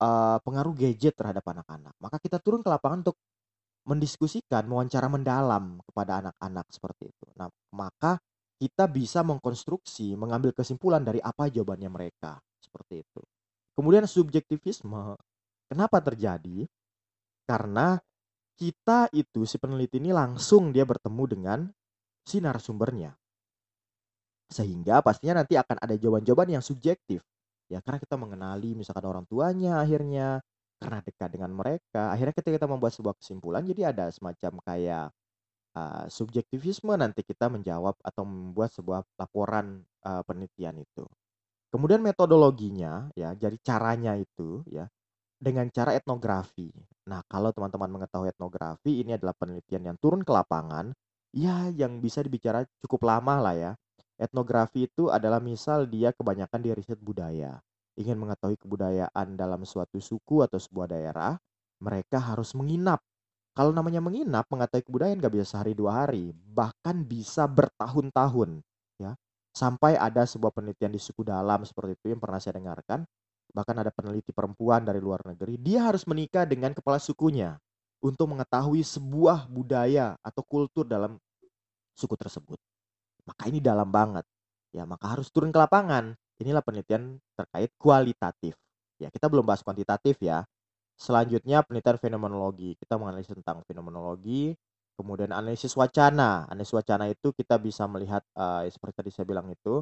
uh, 0.01 0.37
pengaruh 0.45 0.73
gadget 0.77 1.17
terhadap 1.17 1.41
anak-anak. 1.41 1.93
Maka 1.97 2.17
kita 2.21 2.37
turun 2.37 2.61
ke 2.61 2.69
lapangan 2.69 3.01
untuk 3.07 3.17
mendiskusikan, 3.87 4.67
mewawancara 4.67 5.07
mendalam 5.07 5.79
kepada 5.87 6.21
anak-anak 6.21 6.67
seperti 6.69 7.09
itu. 7.09 7.25
Nah, 7.39 7.47
maka 7.71 8.19
kita 8.59 8.85
bisa 8.89 9.23
mengkonstruksi, 9.23 10.17
mengambil 10.19 10.51
kesimpulan 10.51 11.01
dari 11.01 11.23
apa 11.23 11.47
jawabannya 11.47 11.89
mereka 11.89 12.37
seperti 12.59 13.05
itu. 13.05 13.21
Kemudian 13.77 14.03
subjektivisme, 14.09 15.15
kenapa 15.69 15.97
terjadi? 16.03 16.65
Karena 17.47 17.95
kita 18.57 19.13
itu 19.13 19.45
si 19.45 19.61
peneliti 19.61 20.01
ini 20.01 20.09
langsung 20.09 20.73
dia 20.73 20.81
bertemu 20.83 21.23
dengan 21.29 21.59
si 22.25 22.41
narasumbernya. 22.41 23.13
Sehingga 24.49 25.05
pastinya 25.05 25.45
nanti 25.45 25.53
akan 25.53 25.77
ada 25.77 25.93
jawaban-jawaban 25.93 26.57
yang 26.57 26.65
subjektif. 26.65 27.21
Ya 27.69 27.83
karena 27.85 28.01
kita 28.01 28.15
mengenali 28.17 28.73
misalkan 28.73 29.05
orang 29.05 29.29
tuanya 29.29 29.77
akhirnya 29.83 30.41
karena 30.81 30.99
dekat 31.05 31.29
dengan 31.29 31.51
mereka. 31.53 32.09
Akhirnya 32.09 32.33
ketika 32.33 32.65
kita 32.65 32.67
membuat 32.67 32.97
sebuah 32.97 33.15
kesimpulan 33.21 33.61
jadi 33.61 33.93
ada 33.93 34.09
semacam 34.09 34.57
kayak 34.65 35.07
uh, 35.77 36.05
subjektivisme 36.09 36.97
nanti 36.97 37.21
kita 37.21 37.53
menjawab 37.53 37.93
atau 38.01 38.23
membuat 38.25 38.73
sebuah 38.73 39.05
laporan 39.21 39.85
uh, 40.01 40.25
penelitian 40.25 40.81
itu. 40.81 41.05
Kemudian 41.67 41.99
metodologinya 41.99 43.11
ya, 43.13 43.35
jadi 43.35 43.59
caranya 43.59 44.15
itu 44.15 44.63
ya 44.71 44.87
dengan 45.37 45.69
cara 45.69 45.93
etnografi. 45.93 46.73
Nah, 47.07 47.21
kalau 47.29 47.53
teman-teman 47.53 47.87
mengetahui 47.87 48.33
etnografi, 48.33 49.05
ini 49.05 49.15
adalah 49.15 49.37
penelitian 49.37 49.93
yang 49.93 49.97
turun 50.01 50.25
ke 50.25 50.31
lapangan, 50.33 50.91
ya 51.31 51.69
yang 51.71 52.01
bisa 52.01 52.25
dibicara 52.25 52.65
cukup 52.81 53.05
lama 53.05 53.39
lah 53.39 53.55
ya. 53.55 53.71
Etnografi 54.17 54.89
itu 54.89 55.13
adalah 55.13 55.37
misal 55.37 55.85
dia 55.85 56.09
kebanyakan 56.09 56.59
di 56.59 56.73
riset 56.73 56.97
budaya. 56.97 57.61
Ingin 57.97 58.17
mengetahui 58.17 58.57
kebudayaan 58.57 59.37
dalam 59.37 59.61
suatu 59.61 60.01
suku 60.01 60.41
atau 60.41 60.57
sebuah 60.57 60.89
daerah, 60.89 61.37
mereka 61.81 62.17
harus 62.17 62.57
menginap. 62.57 63.01
Kalau 63.53 63.73
namanya 63.73 64.01
menginap, 64.01 64.49
mengetahui 64.49 64.85
kebudayaan 64.85 65.17
nggak 65.21 65.33
bisa 65.33 65.45
sehari 65.57 65.73
dua 65.77 66.05
hari, 66.05 66.33
bahkan 66.33 67.05
bisa 67.05 67.45
bertahun-tahun. 67.45 68.61
ya 69.01 69.13
Sampai 69.53 69.97
ada 69.97 70.25
sebuah 70.25 70.53
penelitian 70.53 70.93
di 70.93 71.01
suku 71.01 71.25
dalam 71.25 71.65
seperti 71.65 71.97
itu 71.97 72.13
yang 72.13 72.21
pernah 72.21 72.37
saya 72.37 72.61
dengarkan, 72.61 73.05
bahkan 73.51 73.75
ada 73.79 73.89
peneliti 73.93 74.31
perempuan 74.35 74.83
dari 74.83 74.99
luar 75.01 75.23
negeri, 75.25 75.57
dia 75.57 75.87
harus 75.87 76.03
menikah 76.05 76.43
dengan 76.43 76.75
kepala 76.75 77.01
sukunya 77.01 77.57
untuk 78.03 78.29
mengetahui 78.29 78.85
sebuah 78.85 79.49
budaya 79.49 80.15
atau 80.21 80.41
kultur 80.45 80.85
dalam 80.85 81.17
suku 81.97 82.13
tersebut. 82.13 82.59
Maka 83.25 83.49
ini 83.49 83.59
dalam 83.59 83.89
banget. 83.89 84.23
Ya, 84.71 84.85
maka 84.85 85.09
harus 85.09 85.33
turun 85.33 85.49
ke 85.49 85.57
lapangan. 85.57 86.13
Inilah 86.37 86.61
penelitian 86.61 87.17
terkait 87.33 87.73
kualitatif. 87.81 88.53
Ya, 89.01 89.09
kita 89.09 89.25
belum 89.27 89.43
bahas 89.43 89.65
kuantitatif 89.65 90.21
ya. 90.21 90.45
Selanjutnya 90.97 91.65
penelitian 91.65 91.97
fenomenologi. 91.97 92.77
Kita 92.77 93.01
menganalisis 93.01 93.33
tentang 93.33 93.65
fenomenologi, 93.65 94.53
kemudian 94.93 95.33
analisis 95.33 95.73
wacana. 95.73 96.45
Analisis 96.49 96.77
wacana 96.77 97.09
itu 97.09 97.33
kita 97.33 97.57
bisa 97.57 97.89
melihat 97.89 98.21
uh, 98.37 98.65
seperti 98.69 98.93
tadi 99.01 99.09
saya 99.09 99.25
bilang 99.25 99.49
itu 99.49 99.81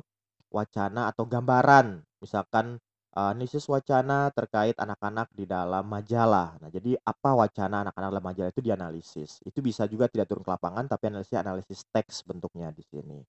wacana 0.52 1.12
atau 1.12 1.28
gambaran. 1.28 2.04
Misalkan 2.24 2.80
uh, 3.16 3.32
analisis 3.32 3.66
wacana 3.72 4.30
terkait 4.36 4.76
anak-anak 4.76 5.32
di 5.32 5.48
dalam 5.48 5.88
majalah. 5.88 6.60
Nah, 6.60 6.70
jadi 6.70 7.00
apa 7.02 7.32
wacana 7.34 7.88
anak-anak 7.88 8.10
dalam 8.12 8.26
majalah 8.26 8.52
itu 8.52 8.62
dianalisis. 8.62 9.40
Itu 9.48 9.64
bisa 9.64 9.88
juga 9.88 10.12
tidak 10.12 10.28
turun 10.30 10.44
ke 10.44 10.52
lapangan, 10.52 10.86
tapi 10.92 11.10
analisis 11.10 11.40
analisis 11.40 11.80
teks 11.90 12.28
bentuknya 12.28 12.70
di 12.76 12.84
sini. 12.84 13.20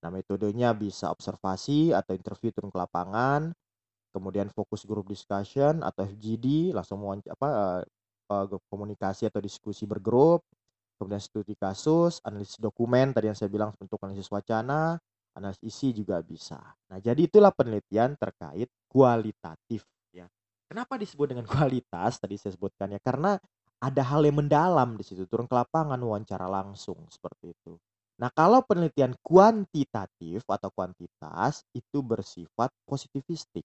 Nah, 0.00 0.08
metodenya 0.12 0.72
bisa 0.76 1.12
observasi 1.12 1.92
atau 1.92 2.16
interview 2.16 2.52
turun 2.52 2.72
ke 2.72 2.78
lapangan, 2.80 3.52
kemudian 4.12 4.48
fokus 4.52 4.84
group 4.88 5.08
discussion 5.08 5.84
atau 5.84 6.04
FGD, 6.08 6.72
langsung 6.72 7.00
apa 7.28 7.82
uh, 8.32 8.46
komunikasi 8.72 9.28
atau 9.28 9.40
diskusi 9.44 9.84
bergrup, 9.84 10.40
kemudian 10.96 11.20
studi 11.20 11.52
kasus, 11.56 12.20
analisis 12.24 12.56
dokumen 12.56 13.12
tadi 13.12 13.28
yang 13.28 13.36
saya 13.36 13.52
bilang 13.52 13.76
bentuk 13.76 14.00
analisis 14.00 14.28
wacana, 14.32 14.96
analisis 15.36 15.62
isi 15.62 15.88
juga 15.94 16.20
bisa. 16.24 16.58
Nah, 16.90 16.98
jadi 16.98 17.26
itulah 17.26 17.54
penelitian 17.54 18.18
terkait 18.18 18.66
kualitatif 18.90 19.86
ya. 20.10 20.26
Kenapa 20.66 20.98
disebut 20.98 21.34
dengan 21.34 21.46
kualitas? 21.50 22.18
Tadi 22.18 22.34
saya 22.38 22.54
sebutkan 22.54 22.90
ya 22.94 23.00
karena 23.02 23.38
ada 23.80 24.02
hal 24.04 24.28
yang 24.28 24.44
mendalam 24.44 24.98
di 24.98 25.04
situ, 25.06 25.24
turun 25.24 25.48
ke 25.48 25.56
lapangan 25.56 25.96
wawancara 25.96 26.44
langsung 26.44 27.00
seperti 27.08 27.56
itu. 27.56 27.80
Nah, 28.20 28.28
kalau 28.28 28.60
penelitian 28.60 29.16
kuantitatif 29.24 30.44
atau 30.44 30.68
kuantitas 30.76 31.64
itu 31.72 32.04
bersifat 32.04 32.68
positivistik. 32.84 33.64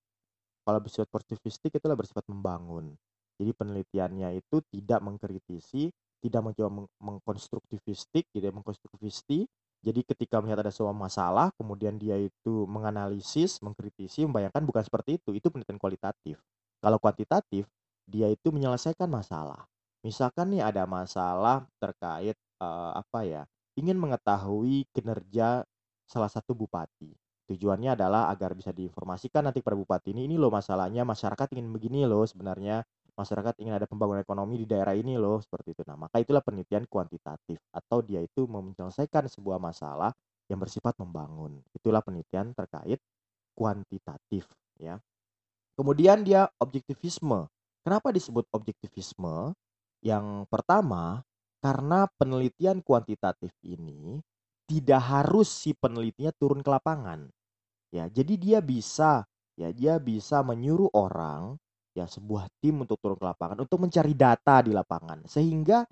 Kalau 0.64 0.80
bersifat 0.80 1.12
positivistik 1.12 1.76
itulah 1.76 2.00
bersifat 2.00 2.24
membangun. 2.32 2.96
Jadi 3.36 3.52
penelitiannya 3.52 4.40
itu 4.40 4.64
tidak 4.72 5.04
mengkritisi, 5.04 5.92
tidak 6.24 6.42
mencoba 6.42 6.88
mengkonstruktivistik, 7.04 8.32
tidak 8.32 8.56
mengkonstruktivisti, 8.56 9.44
jadi 9.86 10.02
ketika 10.02 10.42
melihat 10.42 10.66
ada 10.66 10.74
sebuah 10.74 10.98
masalah, 10.98 11.54
kemudian 11.62 12.02
dia 12.02 12.18
itu 12.18 12.66
menganalisis, 12.66 13.62
mengkritisi, 13.62 14.26
membayangkan 14.26 14.66
bukan 14.66 14.82
seperti 14.82 15.22
itu. 15.22 15.38
Itu 15.38 15.54
penelitian 15.54 15.78
kualitatif. 15.78 16.42
Kalau 16.82 16.98
kuantitatif, 16.98 17.70
dia 18.10 18.26
itu 18.34 18.50
menyelesaikan 18.50 19.06
masalah. 19.06 19.70
Misalkan 20.02 20.50
nih 20.58 20.66
ada 20.66 20.90
masalah 20.90 21.70
terkait 21.78 22.34
uh, 22.58 22.98
apa 22.98 23.30
ya? 23.30 23.44
Ingin 23.78 24.02
mengetahui 24.02 24.90
kinerja 24.90 25.62
salah 26.10 26.32
satu 26.34 26.58
bupati. 26.58 27.14
Tujuannya 27.46 27.94
adalah 27.94 28.34
agar 28.34 28.58
bisa 28.58 28.74
diinformasikan 28.74 29.46
nanti 29.46 29.62
pada 29.62 29.78
bupati 29.78 30.18
ini, 30.18 30.26
ini 30.26 30.34
loh 30.34 30.50
masalahnya, 30.50 31.06
masyarakat 31.06 31.46
ingin 31.54 31.70
begini 31.70 32.10
loh 32.10 32.26
sebenarnya 32.26 32.82
masyarakat 33.16 33.56
ingin 33.64 33.76
ada 33.80 33.88
pembangunan 33.88 34.22
ekonomi 34.22 34.62
di 34.62 34.68
daerah 34.68 34.94
ini 34.94 35.16
loh 35.16 35.40
seperti 35.40 35.72
itu. 35.72 35.82
Nah, 35.88 35.96
maka 35.96 36.20
itulah 36.20 36.44
penelitian 36.44 36.84
kuantitatif 36.86 37.58
atau 37.72 38.04
dia 38.04 38.20
itu 38.22 38.46
menyelesaikan 38.46 39.32
sebuah 39.32 39.58
masalah 39.58 40.12
yang 40.52 40.62
bersifat 40.62 40.94
membangun. 41.02 41.64
Itulah 41.74 42.04
penelitian 42.04 42.54
terkait 42.54 43.00
kuantitatif 43.56 44.46
ya. 44.78 45.00
Kemudian 45.76 46.24
dia 46.24 46.48
objektivisme. 46.60 47.48
Kenapa 47.84 48.12
disebut 48.12 48.48
objektivisme? 48.52 49.56
Yang 50.04 50.46
pertama, 50.52 51.24
karena 51.64 52.06
penelitian 52.20 52.80
kuantitatif 52.84 53.52
ini 53.66 54.22
tidak 54.66 55.02
harus 55.02 55.50
si 55.50 55.74
penelitinya 55.74 56.34
turun 56.36 56.62
ke 56.62 56.70
lapangan. 56.70 57.30
Ya, 57.94 58.10
jadi 58.10 58.34
dia 58.36 58.60
bisa 58.62 59.24
ya 59.56 59.72
dia 59.72 59.96
bisa 60.04 60.44
menyuruh 60.44 60.92
orang 60.92 61.56
ya 61.96 62.06
sebuah 62.06 62.52
tim 62.60 62.84
untuk 62.84 63.00
turun 63.00 63.16
ke 63.16 63.26
lapangan 63.26 63.64
untuk 63.64 63.80
mencari 63.80 64.12
data 64.12 64.60
di 64.60 64.76
lapangan. 64.76 65.24
Sehingga 65.26 65.88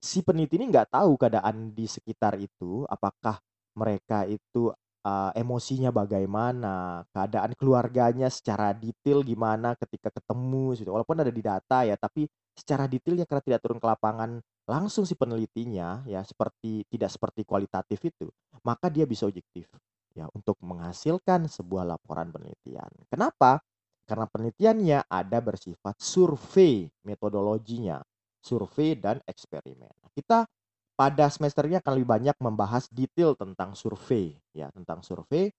si 0.00 0.24
peneliti 0.24 0.56
ini 0.56 0.72
nggak 0.72 0.96
tahu 0.96 1.20
keadaan 1.20 1.76
di 1.76 1.84
sekitar 1.84 2.40
itu 2.40 2.88
apakah 2.88 3.38
mereka 3.76 4.24
itu 4.26 4.72
uh, 5.04 5.30
emosinya 5.36 5.92
bagaimana 5.92 7.06
keadaan 7.12 7.52
keluarganya 7.54 8.26
secara 8.32 8.74
detail 8.74 9.22
gimana 9.22 9.78
ketika 9.78 10.10
ketemu 10.10 10.74
gitu. 10.74 10.90
walaupun 10.90 11.22
ada 11.22 11.30
di 11.30 11.38
data 11.44 11.86
ya 11.86 11.94
tapi 11.94 12.26
secara 12.52 12.90
detailnya 12.90 13.24
karena 13.24 13.42
tidak 13.46 13.60
turun 13.62 13.78
ke 13.78 13.86
lapangan 13.86 14.42
langsung 14.66 15.06
si 15.06 15.14
penelitinya 15.14 16.02
ya 16.04 16.20
seperti 16.26 16.84
tidak 16.90 17.10
seperti 17.14 17.46
kualitatif 17.46 17.98
itu 18.02 18.26
maka 18.66 18.90
dia 18.90 19.06
bisa 19.06 19.24
objektif 19.26 19.70
ya 20.12 20.28
untuk 20.36 20.60
menghasilkan 20.60 21.48
sebuah 21.48 21.88
laporan 21.88 22.28
penelitian. 22.28 22.88
Kenapa 23.08 23.64
karena 24.06 24.26
penelitiannya 24.28 25.08
ada 25.08 25.38
bersifat 25.40 25.96
survei 25.98 26.90
metodologinya, 27.06 28.02
survei 28.42 28.98
dan 28.98 29.22
eksperimen. 29.24 29.92
Kita 30.12 30.44
pada 30.92 31.26
semester 31.32 31.66
ini 31.66 31.80
akan 31.80 31.92
lebih 31.96 32.08
banyak 32.08 32.36
membahas 32.38 32.86
detail 32.92 33.34
tentang 33.34 33.72
survei 33.72 34.36
ya, 34.52 34.68
tentang 34.70 35.00
survei. 35.00 35.50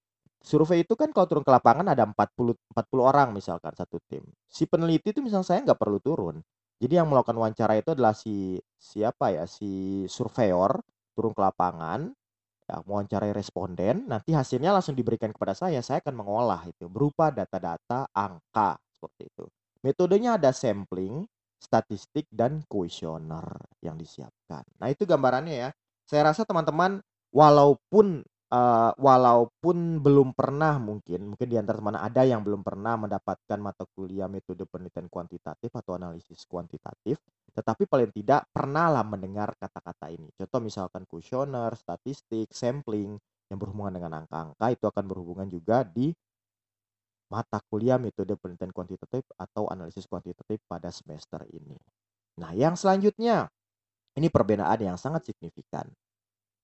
Survei 0.44 0.84
itu 0.84 0.94
kan 1.00 1.08
kalau 1.16 1.28
turun 1.28 1.44
ke 1.48 1.52
lapangan 1.56 1.96
ada 1.96 2.04
40 2.04 2.56
40 2.76 3.00
orang 3.00 3.32
misalkan 3.32 3.72
satu 3.74 3.96
tim. 4.12 4.24
Si 4.44 4.68
peneliti 4.68 5.16
itu 5.16 5.24
misalnya 5.24 5.48
saya 5.48 5.60
nggak 5.64 5.80
perlu 5.80 6.04
turun. 6.04 6.44
Jadi 6.84 7.00
yang 7.00 7.08
melakukan 7.08 7.40
wawancara 7.40 7.80
itu 7.80 7.96
adalah 7.96 8.12
si 8.12 8.60
siapa 8.76 9.32
ya 9.32 9.48
si 9.48 10.04
surveyor 10.12 10.84
turun 11.16 11.32
ke 11.32 11.40
lapangan 11.40 12.12
ya, 12.66 12.82
mewawancarai 12.84 13.36
responden, 13.36 14.08
nanti 14.08 14.32
hasilnya 14.32 14.74
langsung 14.74 14.96
diberikan 14.96 15.30
kepada 15.30 15.54
saya, 15.54 15.84
saya 15.84 16.00
akan 16.00 16.16
mengolah 16.16 16.62
itu 16.66 16.88
berupa 16.88 17.30
data-data 17.30 18.08
angka 18.12 18.80
seperti 18.96 19.22
itu. 19.28 19.46
Metodenya 19.84 20.40
ada 20.40 20.56
sampling, 20.56 21.28
statistik 21.60 22.28
dan 22.32 22.64
kuesioner 22.68 23.46
yang 23.84 24.00
disiapkan. 24.00 24.64
Nah, 24.80 24.88
itu 24.88 25.04
gambarannya 25.04 25.56
ya. 25.68 25.70
Saya 26.08 26.32
rasa 26.32 26.44
teman-teman 26.44 27.00
walaupun 27.32 28.24
uh, 28.54 28.92
walaupun 28.96 29.98
belum 29.98 30.38
pernah 30.38 30.78
mungkin 30.78 31.34
mungkin 31.34 31.48
di 31.50 31.58
antara 31.58 31.82
teman 31.82 31.98
ada 31.98 32.22
yang 32.22 32.46
belum 32.46 32.62
pernah 32.62 32.94
mendapatkan 33.02 33.58
mata 33.58 33.84
kuliah 33.98 34.30
metode 34.30 34.70
penelitian 34.70 35.10
kuantitatif 35.10 35.74
atau 35.74 35.98
analisis 35.98 36.46
kuantitatif, 36.46 37.18
tetapi 37.58 37.90
paling 37.90 38.14
tidak 38.14 38.46
pernahlah 38.54 39.02
mendengar 39.02 39.58
kata-kata 39.58 40.14
ini. 40.14 40.30
Contoh 40.38 40.62
misalkan 40.62 41.10
kuesioner, 41.10 41.74
statistik, 41.74 42.54
sampling 42.54 43.18
yang 43.50 43.58
berhubungan 43.58 43.98
dengan 43.98 44.24
angka-angka 44.24 44.66
itu 44.70 44.86
akan 44.86 45.06
berhubungan 45.10 45.48
juga 45.50 45.82
di 45.82 46.14
mata 47.34 47.58
kuliah 47.66 47.98
metode 47.98 48.38
penelitian 48.38 48.70
kuantitatif 48.70 49.26
atau 49.34 49.66
analisis 49.74 50.06
kuantitatif 50.06 50.62
pada 50.70 50.94
semester 50.94 51.42
ini. 51.50 51.74
Nah, 52.38 52.54
yang 52.54 52.78
selanjutnya 52.78 53.50
ini 54.14 54.30
perbedaan 54.30 54.78
yang 54.78 54.98
sangat 55.02 55.26
signifikan. 55.26 55.90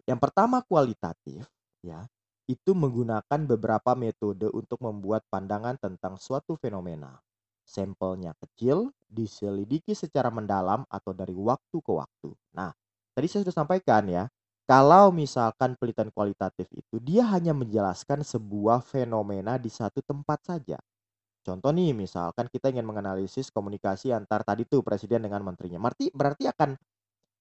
Yang 0.05 0.19
pertama 0.21 0.61
kualitatif, 0.65 1.45
ya, 1.85 2.07
itu 2.49 2.73
menggunakan 2.73 3.45
beberapa 3.45 3.93
metode 3.93 4.49
untuk 4.49 4.81
membuat 4.81 5.21
pandangan 5.29 5.77
tentang 5.77 6.17
suatu 6.17 6.57
fenomena. 6.57 7.21
Sampelnya 7.61 8.33
kecil, 8.41 8.89
diselidiki 9.05 9.93
secara 9.93 10.33
mendalam 10.33 10.81
atau 10.89 11.13
dari 11.13 11.37
waktu 11.37 11.77
ke 11.77 11.91
waktu. 11.93 12.33
Nah, 12.57 12.73
tadi 13.13 13.29
saya 13.29 13.45
sudah 13.45 13.61
sampaikan 13.61 14.09
ya, 14.09 14.25
kalau 14.65 15.13
misalkan 15.13 15.77
penelitian 15.77 16.09
kualitatif 16.09 16.65
itu 16.73 16.97
dia 17.01 17.25
hanya 17.29 17.53
menjelaskan 17.53 18.25
sebuah 18.25 18.81
fenomena 18.81 19.61
di 19.61 19.69
satu 19.69 20.01
tempat 20.01 20.45
saja. 20.45 20.77
Contoh 21.41 21.73
nih, 21.73 21.93
misalkan 21.97 22.45
kita 22.49 22.69
ingin 22.69 22.85
menganalisis 22.85 23.49
komunikasi 23.49 24.13
antar 24.13 24.45
tadi 24.45 24.69
tuh 24.69 24.85
presiden 24.85 25.25
dengan 25.25 25.41
menterinya. 25.41 25.81
Berarti 25.81 26.13
berarti 26.13 26.45
akan 26.49 26.69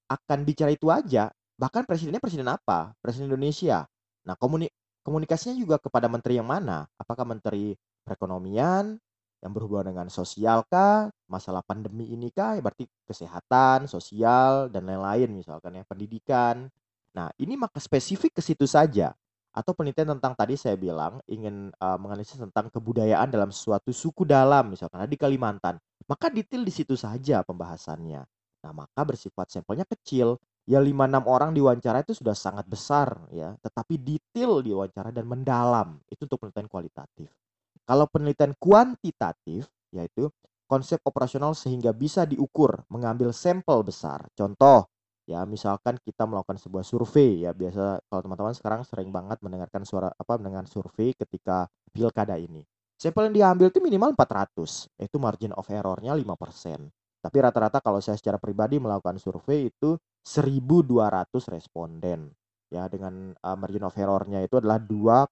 akan 0.09 0.38
bicara 0.48 0.72
itu 0.72 0.88
aja. 0.88 1.29
Bahkan 1.61 1.85
presidennya 1.85 2.22
presiden 2.22 2.48
apa? 2.48 2.96
Presiden 3.05 3.29
Indonesia. 3.35 3.85
Nah, 4.28 4.36
komuni 4.36 4.68
komunikasinya 5.00 5.56
juga 5.56 5.80
kepada 5.80 6.04
menteri 6.04 6.36
yang 6.36 6.44
mana? 6.44 6.84
Apakah 7.00 7.24
menteri 7.24 7.72
perekonomian 8.04 9.00
yang 9.40 9.52
berhubungan 9.56 9.88
dengan 9.88 10.08
sosial 10.12 10.68
kah? 10.68 11.08
Masalah 11.32 11.64
pandemi 11.64 12.12
ini 12.12 12.28
kah? 12.28 12.52
Ya 12.52 12.60
berarti 12.60 12.84
kesehatan, 13.08 13.88
sosial 13.88 14.68
dan 14.68 14.84
lain-lain 14.84 15.32
misalkan 15.32 15.80
ya, 15.80 15.84
pendidikan. 15.88 16.68
Nah, 17.16 17.32
ini 17.40 17.56
maka 17.56 17.80
spesifik 17.80 18.36
ke 18.36 18.42
situ 18.44 18.68
saja. 18.68 19.16
Atau 19.56 19.72
penelitian 19.72 20.12
tentang 20.12 20.36
tadi 20.36 20.60
saya 20.60 20.76
bilang 20.76 21.24
ingin 21.24 21.72
uh, 21.80 21.96
menganalisis 21.96 22.36
tentang 22.36 22.68
kebudayaan 22.68 23.32
dalam 23.32 23.48
suatu 23.48 23.90
suku 23.90 24.28
dalam 24.28 24.76
misalkan 24.76 25.08
di 25.08 25.16
Kalimantan. 25.16 25.80
Maka 26.04 26.28
detail 26.28 26.62
di 26.62 26.70
situ 26.70 26.94
saja 27.00 27.40
pembahasannya. 27.42 28.22
Nah, 28.62 28.72
maka 28.76 29.00
bersifat 29.08 29.48
sampelnya 29.48 29.88
kecil 29.88 30.36
ya 30.68 30.85
5-6 30.85 31.24
orang 31.24 31.50
diwawancara 31.57 32.04
itu 32.04 32.12
sudah 32.12 32.37
sangat 32.37 32.68
besar 32.68 33.09
ya, 33.33 33.57
tetapi 33.64 33.96
detail 33.96 34.61
diwawancara 34.61 35.09
dan 35.09 35.24
mendalam, 35.24 35.96
itu 36.12 36.28
untuk 36.28 36.44
penelitian 36.44 36.68
kualitatif. 36.68 37.33
Kalau 37.88 38.04
penelitian 38.04 38.52
kuantitatif, 38.61 39.64
yaitu 39.96 40.28
konsep 40.68 41.00
operasional 41.09 41.57
sehingga 41.57 41.96
bisa 41.96 42.28
diukur, 42.28 42.85
mengambil 42.92 43.33
sampel 43.33 43.81
besar. 43.81 44.28
Contoh, 44.37 44.85
ya 45.24 45.48
misalkan 45.48 45.96
kita 46.04 46.28
melakukan 46.28 46.61
sebuah 46.61 46.85
survei 46.85 47.48
ya 47.48 47.57
biasa 47.57 48.04
kalau 48.04 48.20
teman-teman 48.28 48.52
sekarang 48.52 48.81
sering 48.85 49.09
banget 49.09 49.40
mendengarkan 49.40 49.88
suara 49.88 50.12
apa 50.12 50.37
mendengar 50.37 50.68
survei 50.68 51.16
ketika 51.16 51.64
pilkada 51.96 52.37
ini. 52.37 52.61
Sampel 53.00 53.33
yang 53.33 53.57
diambil 53.57 53.72
itu 53.72 53.81
minimal 53.81 54.12
400, 54.12 54.90
itu 55.00 55.16
margin 55.16 55.57
of 55.57 55.64
error-nya 55.72 56.12
5%. 56.12 56.92
Tapi 57.24 57.37
rata-rata 57.40 57.81
kalau 57.81 58.04
saya 58.04 58.20
secara 58.20 58.37
pribadi 58.37 58.76
melakukan 58.76 59.16
survei 59.16 59.72
itu 59.72 59.96
1200 60.24 61.52
responden. 61.52 62.33
Ya, 62.68 62.85
dengan 62.92 63.33
uh, 63.33 63.57
margin 63.57 63.88
of 63.88 63.96
error-nya 63.96 64.44
itu 64.44 64.61
adalah 64.61 64.76
2, 64.76 65.24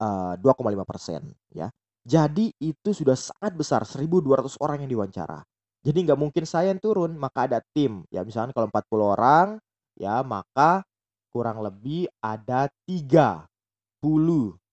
uh, 0.00 0.34
2,5 0.40 0.88
persen. 0.88 1.28
Ya, 1.52 1.68
jadi 2.08 2.56
itu 2.56 2.90
sudah 2.96 3.12
sangat 3.12 3.52
besar 3.52 3.84
1.200 3.84 4.56
orang 4.64 4.80
yang 4.80 4.96
diwawancara. 4.96 5.44
Jadi 5.84 5.98
nggak 6.08 6.16
mungkin 6.16 6.44
saya 6.48 6.72
yang 6.72 6.80
turun, 6.80 7.20
maka 7.20 7.44
ada 7.44 7.60
tim. 7.76 8.00
Ya 8.08 8.24
misalnya 8.24 8.56
kalau 8.56 8.72
40 8.72 9.14
orang, 9.14 9.46
ya 9.92 10.24
maka 10.24 10.88
kurang 11.28 11.60
lebih 11.60 12.08
ada 12.24 12.72
30 12.88 13.44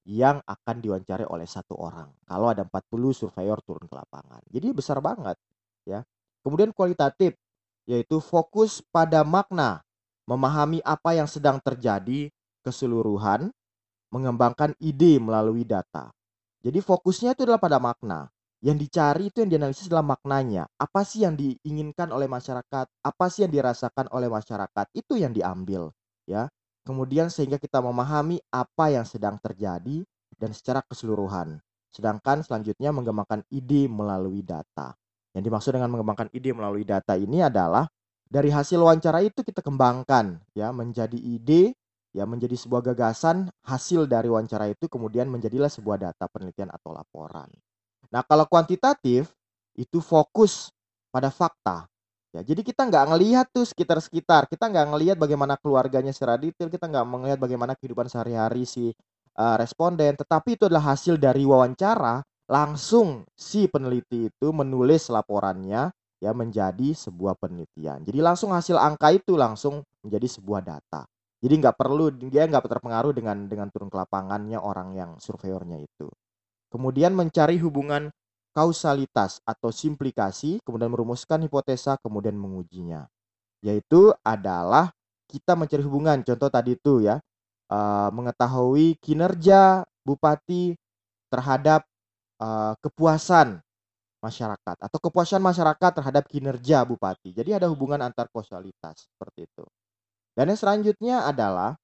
yang 0.05 0.39
akan 0.47 0.75
diwawancari 0.79 1.25
oleh 1.27 1.43
satu 1.43 1.75
orang. 1.75 2.13
Kalau 2.23 2.47
ada 2.49 2.63
40 2.63 3.11
surveyor 3.11 3.59
turun 3.65 3.85
ke 3.89 3.95
lapangan. 3.99 4.41
Jadi 4.47 4.67
besar 4.71 5.03
banget 5.03 5.35
ya. 5.83 6.01
Kemudian 6.45 6.71
kualitatif 6.71 7.33
yaitu 7.85 8.21
fokus 8.21 8.81
pada 8.93 9.21
makna, 9.21 9.81
memahami 10.25 10.81
apa 10.81 11.13
yang 11.13 11.29
sedang 11.29 11.61
terjadi 11.61 12.33
keseluruhan, 12.65 13.53
mengembangkan 14.09 14.73
ide 14.81 15.21
melalui 15.21 15.65
data. 15.65 16.09
Jadi 16.65 16.81
fokusnya 16.81 17.37
itu 17.37 17.45
adalah 17.45 17.61
pada 17.61 17.77
makna. 17.77 18.29
Yang 18.65 18.89
dicari 18.89 19.29
itu 19.29 19.45
yang 19.45 19.53
dianalisis 19.53 19.85
adalah 19.85 20.17
maknanya. 20.17 20.65
Apa 20.81 21.05
sih 21.05 21.21
yang 21.21 21.37
diinginkan 21.37 22.09
oleh 22.09 22.25
masyarakat? 22.25 22.89
Apa 23.05 23.25
sih 23.29 23.45
yang 23.45 23.53
dirasakan 23.53 24.09
oleh 24.09 24.25
masyarakat? 24.25 24.89
Itu 24.97 25.21
yang 25.21 25.37
diambil, 25.37 25.93
ya. 26.25 26.49
Kemudian 26.81 27.29
sehingga 27.29 27.61
kita 27.61 27.77
memahami 27.85 28.41
apa 28.49 28.89
yang 28.89 29.05
sedang 29.05 29.37
terjadi 29.37 30.01
dan 30.41 30.49
secara 30.57 30.81
keseluruhan. 30.81 31.61
Sedangkan 31.93 32.41
selanjutnya 32.41 32.89
mengembangkan 32.89 33.45
ide 33.53 33.85
melalui 33.85 34.41
data. 34.41 34.97
Yang 35.35 35.43
dimaksud 35.51 35.71
dengan 35.75 35.91
mengembangkan 35.91 36.31
ide 36.31 36.55
melalui 36.55 36.87
data 36.87 37.19
ini 37.19 37.43
adalah 37.43 37.85
dari 38.25 38.49
hasil 38.49 38.79
wawancara 38.79 39.21
itu 39.21 39.43
kita 39.43 39.59
kembangkan 39.59 40.39
ya 40.55 40.71
menjadi 40.71 41.19
ide 41.19 41.75
ya 42.15 42.23
menjadi 42.23 42.55
sebuah 42.55 42.95
gagasan 42.95 43.51
hasil 43.67 44.07
dari 44.07 44.31
wawancara 44.31 44.71
itu 44.71 44.87
kemudian 44.87 45.27
menjadilah 45.27 45.67
sebuah 45.67 45.99
data 45.99 46.31
penelitian 46.31 46.71
atau 46.71 46.95
laporan. 46.95 47.51
Nah 48.09 48.23
kalau 48.23 48.47
kuantitatif 48.47 49.27
itu 49.75 49.99
fokus 49.99 50.71
pada 51.11 51.27
fakta. 51.27 51.83
Ya, 52.35 52.43
jadi 52.43 52.67
kita 52.67 52.83
nggak 52.91 53.15
ngelihat 53.15 53.47
tuh 53.47 53.63
sekitar-sekitar, 53.63 54.51
kita 54.51 54.67
nggak 54.67 54.91
ngelihat 54.91 55.15
bagaimana 55.15 55.55
keluarganya 55.55 56.11
secara 56.11 56.35
detail, 56.35 56.67
kita 56.67 56.91
nggak 56.91 57.07
melihat 57.07 57.39
bagaimana 57.39 57.79
kehidupan 57.79 58.11
sehari-hari 58.11 58.67
si 58.67 58.91
uh, 59.39 59.55
responden, 59.55 60.19
tetapi 60.19 60.59
itu 60.59 60.67
adalah 60.67 60.95
hasil 60.95 61.15
dari 61.15 61.47
wawancara, 61.47 62.19
langsung 62.45 63.25
si 63.33 63.65
peneliti 63.65 64.29
itu 64.29 64.47
menulis 64.53 65.09
laporannya 65.09 65.89
ya 66.21 66.31
menjadi 66.31 66.93
sebuah 66.93 67.37
penelitian. 67.37 68.05
Jadi 68.05 68.19
langsung 68.21 68.53
hasil 68.53 68.77
angka 68.77 69.13
itu 69.13 69.35
langsung 69.35 69.81
menjadi 70.05 70.27
sebuah 70.39 70.61
data. 70.61 71.05
Jadi 71.41 71.53
nggak 71.61 71.77
perlu 71.77 72.09
dia 72.09 72.49
nggak 72.49 72.65
terpengaruh 72.65 73.13
dengan 73.13 73.45
dengan 73.45 73.69
turun 73.69 73.91
ke 73.91 73.97
lapangannya 73.97 74.57
orang 74.57 74.97
yang 74.97 75.11
surveyornya 75.21 75.83
itu. 75.83 76.09
Kemudian 76.73 77.13
mencari 77.13 77.61
hubungan 77.61 78.09
kausalitas 78.55 79.43
atau 79.43 79.69
simplikasi, 79.69 80.63
kemudian 80.63 80.89
merumuskan 80.89 81.43
hipotesa, 81.43 81.99
kemudian 81.99 82.39
mengujinya. 82.39 83.05
Yaitu 83.59 84.15
adalah 84.23 84.95
kita 85.27 85.53
mencari 85.59 85.83
hubungan. 85.83 86.23
Contoh 86.23 86.47
tadi 86.47 86.79
itu 86.79 87.03
ya, 87.03 87.19
uh, 87.69 88.09
mengetahui 88.15 88.95
kinerja 89.03 89.83
bupati 90.07 90.73
terhadap 91.27 91.83
uh, 92.41 92.73
kepuasan 92.79 93.59
masyarakat 94.23 94.77
atau 94.81 94.99
kepuasan 94.99 95.41
masyarakat 95.43 95.91
terhadap 96.01 96.25
kinerja 96.25 96.81
bupati. 96.81 97.29
Jadi 97.35 97.53
ada 97.53 97.69
hubungan 97.69 98.01
antar 98.01 98.25
kausalitas 98.33 99.05
seperti 99.05 99.45
itu. 99.45 99.65
Dan 100.33 100.51
yang 100.51 100.59
selanjutnya 100.59 101.15
adalah 101.29 101.77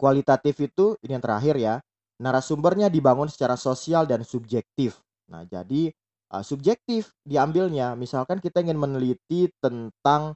kualitatif 0.00 0.58
itu 0.64 0.96
ini 1.04 1.14
yang 1.14 1.24
terakhir 1.24 1.54
ya. 1.60 1.74
Narasumbernya 2.22 2.86
dibangun 2.88 3.26
secara 3.26 3.58
sosial 3.58 4.06
dan 4.06 4.22
subjektif. 4.22 4.98
Nah, 5.30 5.42
jadi 5.46 5.90
uh, 6.32 6.42
subjektif 6.42 7.12
diambilnya. 7.26 7.98
Misalkan 7.98 8.38
kita 8.38 8.62
ingin 8.62 8.78
meneliti 8.78 9.50
tentang 9.58 10.34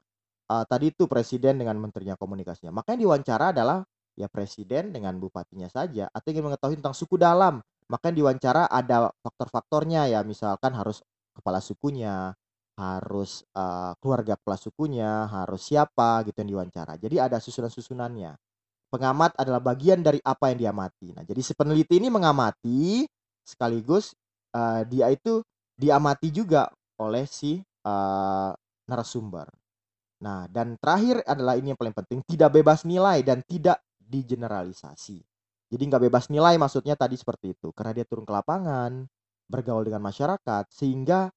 uh, 0.51 0.63
tadi 0.67 0.91
itu 0.91 1.07
presiden 1.07 1.59
dengan 1.59 1.79
menterinya 1.79 2.15
komunikasinya. 2.19 2.71
Makanya 2.75 3.07
diwawancara 3.07 3.45
adalah 3.55 3.79
ya 4.17 4.27
presiden 4.27 4.89
dengan 4.91 5.15
bupatinya 5.21 5.69
saja 5.69 6.09
atau 6.09 6.27
ingin 6.33 6.49
mengetahui 6.51 6.79
tentang 6.79 6.95
suku 6.95 7.15
dalam. 7.15 7.61
Makanya 7.87 8.15
diwawancara 8.19 8.63
ada 8.67 9.11
faktor-faktornya 9.23 10.11
ya, 10.11 10.19
misalkan 10.27 10.75
harus 10.75 10.99
kepala 11.31 11.63
sukunya, 11.63 12.35
harus 12.77 13.41
uh, 13.57 13.97
keluarga 13.97 14.37
kepala 14.37 14.57
sukunya, 14.59 15.25
harus 15.25 15.65
siapa 15.65 16.21
gitu 16.27 16.37
yang 16.45 16.49
diwawancara. 16.61 16.99
Jadi 17.01 17.15
ada 17.17 17.37
susunan-susunannya. 17.41 18.37
Pengamat 18.87 19.35
adalah 19.35 19.59
bagian 19.59 19.99
dari 19.99 20.21
apa 20.23 20.53
yang 20.53 20.69
diamati. 20.69 21.11
Nah, 21.11 21.23
jadi 21.27 21.41
si 21.43 21.51
peneliti 21.57 21.99
ini 21.99 22.07
mengamati 22.07 23.03
sekaligus 23.43 24.15
uh, 24.55 24.87
dia 24.87 25.11
itu 25.11 25.43
diamati 25.75 26.31
juga 26.31 26.71
oleh 27.01 27.27
si 27.27 27.59
uh, 27.83 28.51
narasumber. 28.87 29.47
Nah, 30.23 30.49
dan 30.49 30.79
terakhir 30.81 31.21
adalah 31.27 31.59
ini 31.59 31.73
yang 31.75 31.79
paling 31.79 31.93
penting, 31.93 32.19
tidak 32.25 32.57
bebas 32.57 32.87
nilai 32.87 33.21
dan 33.21 33.43
tidak 33.45 33.83
digeneralisasi. 34.01 35.21
Jadi 35.67 35.83
nggak 35.83 36.03
bebas 36.07 36.31
nilai 36.31 36.55
maksudnya 36.55 36.95
tadi 36.95 37.19
seperti 37.19 37.51
itu, 37.51 37.75
karena 37.75 37.91
dia 38.01 38.05
turun 38.07 38.23
ke 38.23 38.31
lapangan, 38.31 39.03
bergaul 39.51 39.83
dengan 39.83 39.99
masyarakat, 39.99 40.71
sehingga 40.71 41.27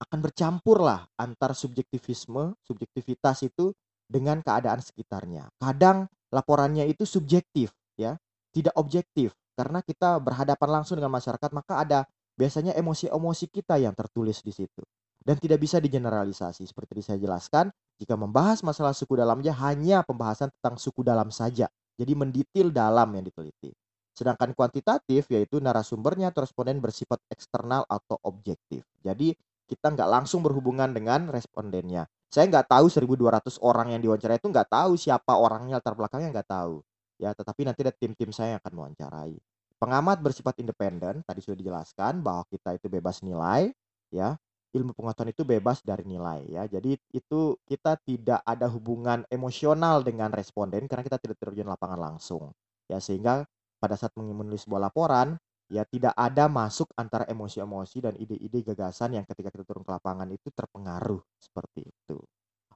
akan 0.00 0.18
bercampur 0.20 0.80
lah 0.80 1.04
antar 1.16 1.52
subjektivisme, 1.52 2.56
subjektivitas 2.64 3.44
itu 3.44 3.72
dengan 4.04 4.40
keadaan 4.40 4.80
sekitarnya. 4.80 5.48
Kadang 5.60 6.08
laporannya 6.32 6.88
itu 6.88 7.04
subjektif 7.04 7.72
ya, 7.96 8.16
tidak 8.52 8.76
objektif. 8.76 9.32
Karena 9.56 9.84
kita 9.84 10.16
berhadapan 10.24 10.80
langsung 10.80 10.96
dengan 10.96 11.12
masyarakat 11.12 11.50
maka 11.52 11.84
ada 11.84 12.00
biasanya 12.32 12.72
emosi-emosi 12.80 13.52
kita 13.52 13.76
yang 13.76 13.92
tertulis 13.92 14.40
di 14.40 14.52
situ. 14.56 14.80
Dan 15.20 15.36
tidak 15.36 15.60
bisa 15.60 15.76
digeneralisasi. 15.76 16.64
Seperti 16.64 17.04
saya 17.04 17.20
jelaskan 17.20 17.68
jika 18.00 18.16
membahas 18.16 18.64
masalah 18.64 18.96
suku 18.96 19.20
dalamnya 19.20 19.52
hanya 19.52 20.00
pembahasan 20.00 20.48
tentang 20.56 20.80
suku 20.80 21.04
dalam 21.04 21.28
saja 21.28 21.68
jadi 22.00 22.12
mendetail 22.16 22.72
dalam 22.72 23.12
yang 23.12 23.28
diteliti 23.28 23.76
sedangkan 24.16 24.56
kuantitatif 24.56 25.28
yaitu 25.28 25.60
narasumbernya 25.60 26.32
responden 26.32 26.80
bersifat 26.80 27.20
eksternal 27.28 27.84
atau 27.84 28.16
objektif 28.24 28.88
jadi 29.04 29.36
kita 29.70 29.94
nggak 29.94 30.10
langsung 30.10 30.42
berhubungan 30.42 30.90
dengan 30.90 31.30
respondennya. 31.30 32.10
Saya 32.26 32.50
nggak 32.50 32.66
tahu 32.66 32.90
1.200 32.90 33.62
orang 33.62 33.94
yang 33.94 34.02
diwawancara 34.02 34.42
itu 34.42 34.50
nggak 34.50 34.66
tahu 34.66 34.98
siapa 34.98 35.38
orangnya 35.38 35.78
latar 35.78 35.94
belakangnya 35.94 36.34
nggak 36.34 36.50
tahu. 36.50 36.82
Ya, 37.22 37.30
tetapi 37.30 37.62
nanti 37.62 37.86
ada 37.86 37.94
tim-tim 37.94 38.34
saya 38.34 38.58
yang 38.58 38.60
akan 38.66 38.72
mewawancarai. 38.74 39.38
Pengamat 39.78 40.18
bersifat 40.18 40.58
independen, 40.58 41.22
tadi 41.22 41.40
sudah 41.40 41.56
dijelaskan 41.56 42.20
bahwa 42.20 42.42
kita 42.50 42.74
itu 42.74 42.90
bebas 42.90 43.22
nilai, 43.22 43.70
ya. 44.10 44.34
Ilmu 44.70 44.94
pengetahuan 44.94 45.34
itu 45.34 45.42
bebas 45.42 45.82
dari 45.82 46.06
nilai 46.06 46.46
ya. 46.46 46.62
Jadi 46.70 46.94
itu 47.10 47.40
kita 47.66 47.98
tidak 48.06 48.40
ada 48.46 48.70
hubungan 48.70 49.26
emosional 49.26 50.06
dengan 50.06 50.30
responden 50.30 50.86
karena 50.86 51.02
kita 51.02 51.18
tidak 51.18 51.36
terjun 51.42 51.66
lapangan 51.66 51.98
langsung. 51.98 52.54
Ya, 52.86 53.02
sehingga 53.02 53.46
pada 53.82 53.98
saat 53.98 54.14
menulis 54.14 54.66
sebuah 54.66 54.90
laporan, 54.90 55.34
ya 55.70 55.86
tidak 55.86 56.14
ada 56.18 56.50
masuk 56.50 56.90
antara 56.98 57.26
emosi-emosi 57.30 57.98
dan 58.02 58.14
ide-ide 58.18 58.66
gagasan 58.66 59.14
yang 59.14 59.24
ketika 59.26 59.54
kita 59.54 59.62
turun 59.66 59.86
ke 59.86 59.90
lapangan 59.94 60.26
itu 60.30 60.50
terpengaruh 60.50 61.22
seperti 61.38 61.86
itu. 61.86 62.18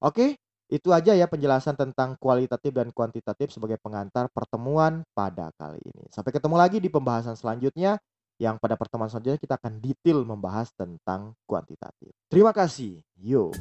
Oke, 0.02 0.38
itu 0.70 0.88
aja 0.94 1.12
ya 1.12 1.28
penjelasan 1.28 1.76
tentang 1.76 2.16
kualitatif 2.16 2.72
dan 2.72 2.88
kuantitatif 2.94 3.52
sebagai 3.52 3.76
pengantar 3.82 4.32
pertemuan 4.32 5.04
pada 5.12 5.52
kali 5.58 5.82
ini. 5.82 6.08
Sampai 6.08 6.32
ketemu 6.32 6.56
lagi 6.56 6.78
di 6.80 6.88
pembahasan 6.88 7.36
selanjutnya 7.36 8.00
yang 8.38 8.58
pada 8.58 8.74
pertemuan 8.74 9.10
selanjutnya 9.10 9.38
kita 9.38 9.54
akan 9.58 9.78
detail 9.78 10.26
membahas 10.26 10.70
tentang 10.74 11.34
kuantitatif. 11.46 12.10
Terima 12.30 12.50
kasih. 12.50 13.02
Yo. 13.18 13.54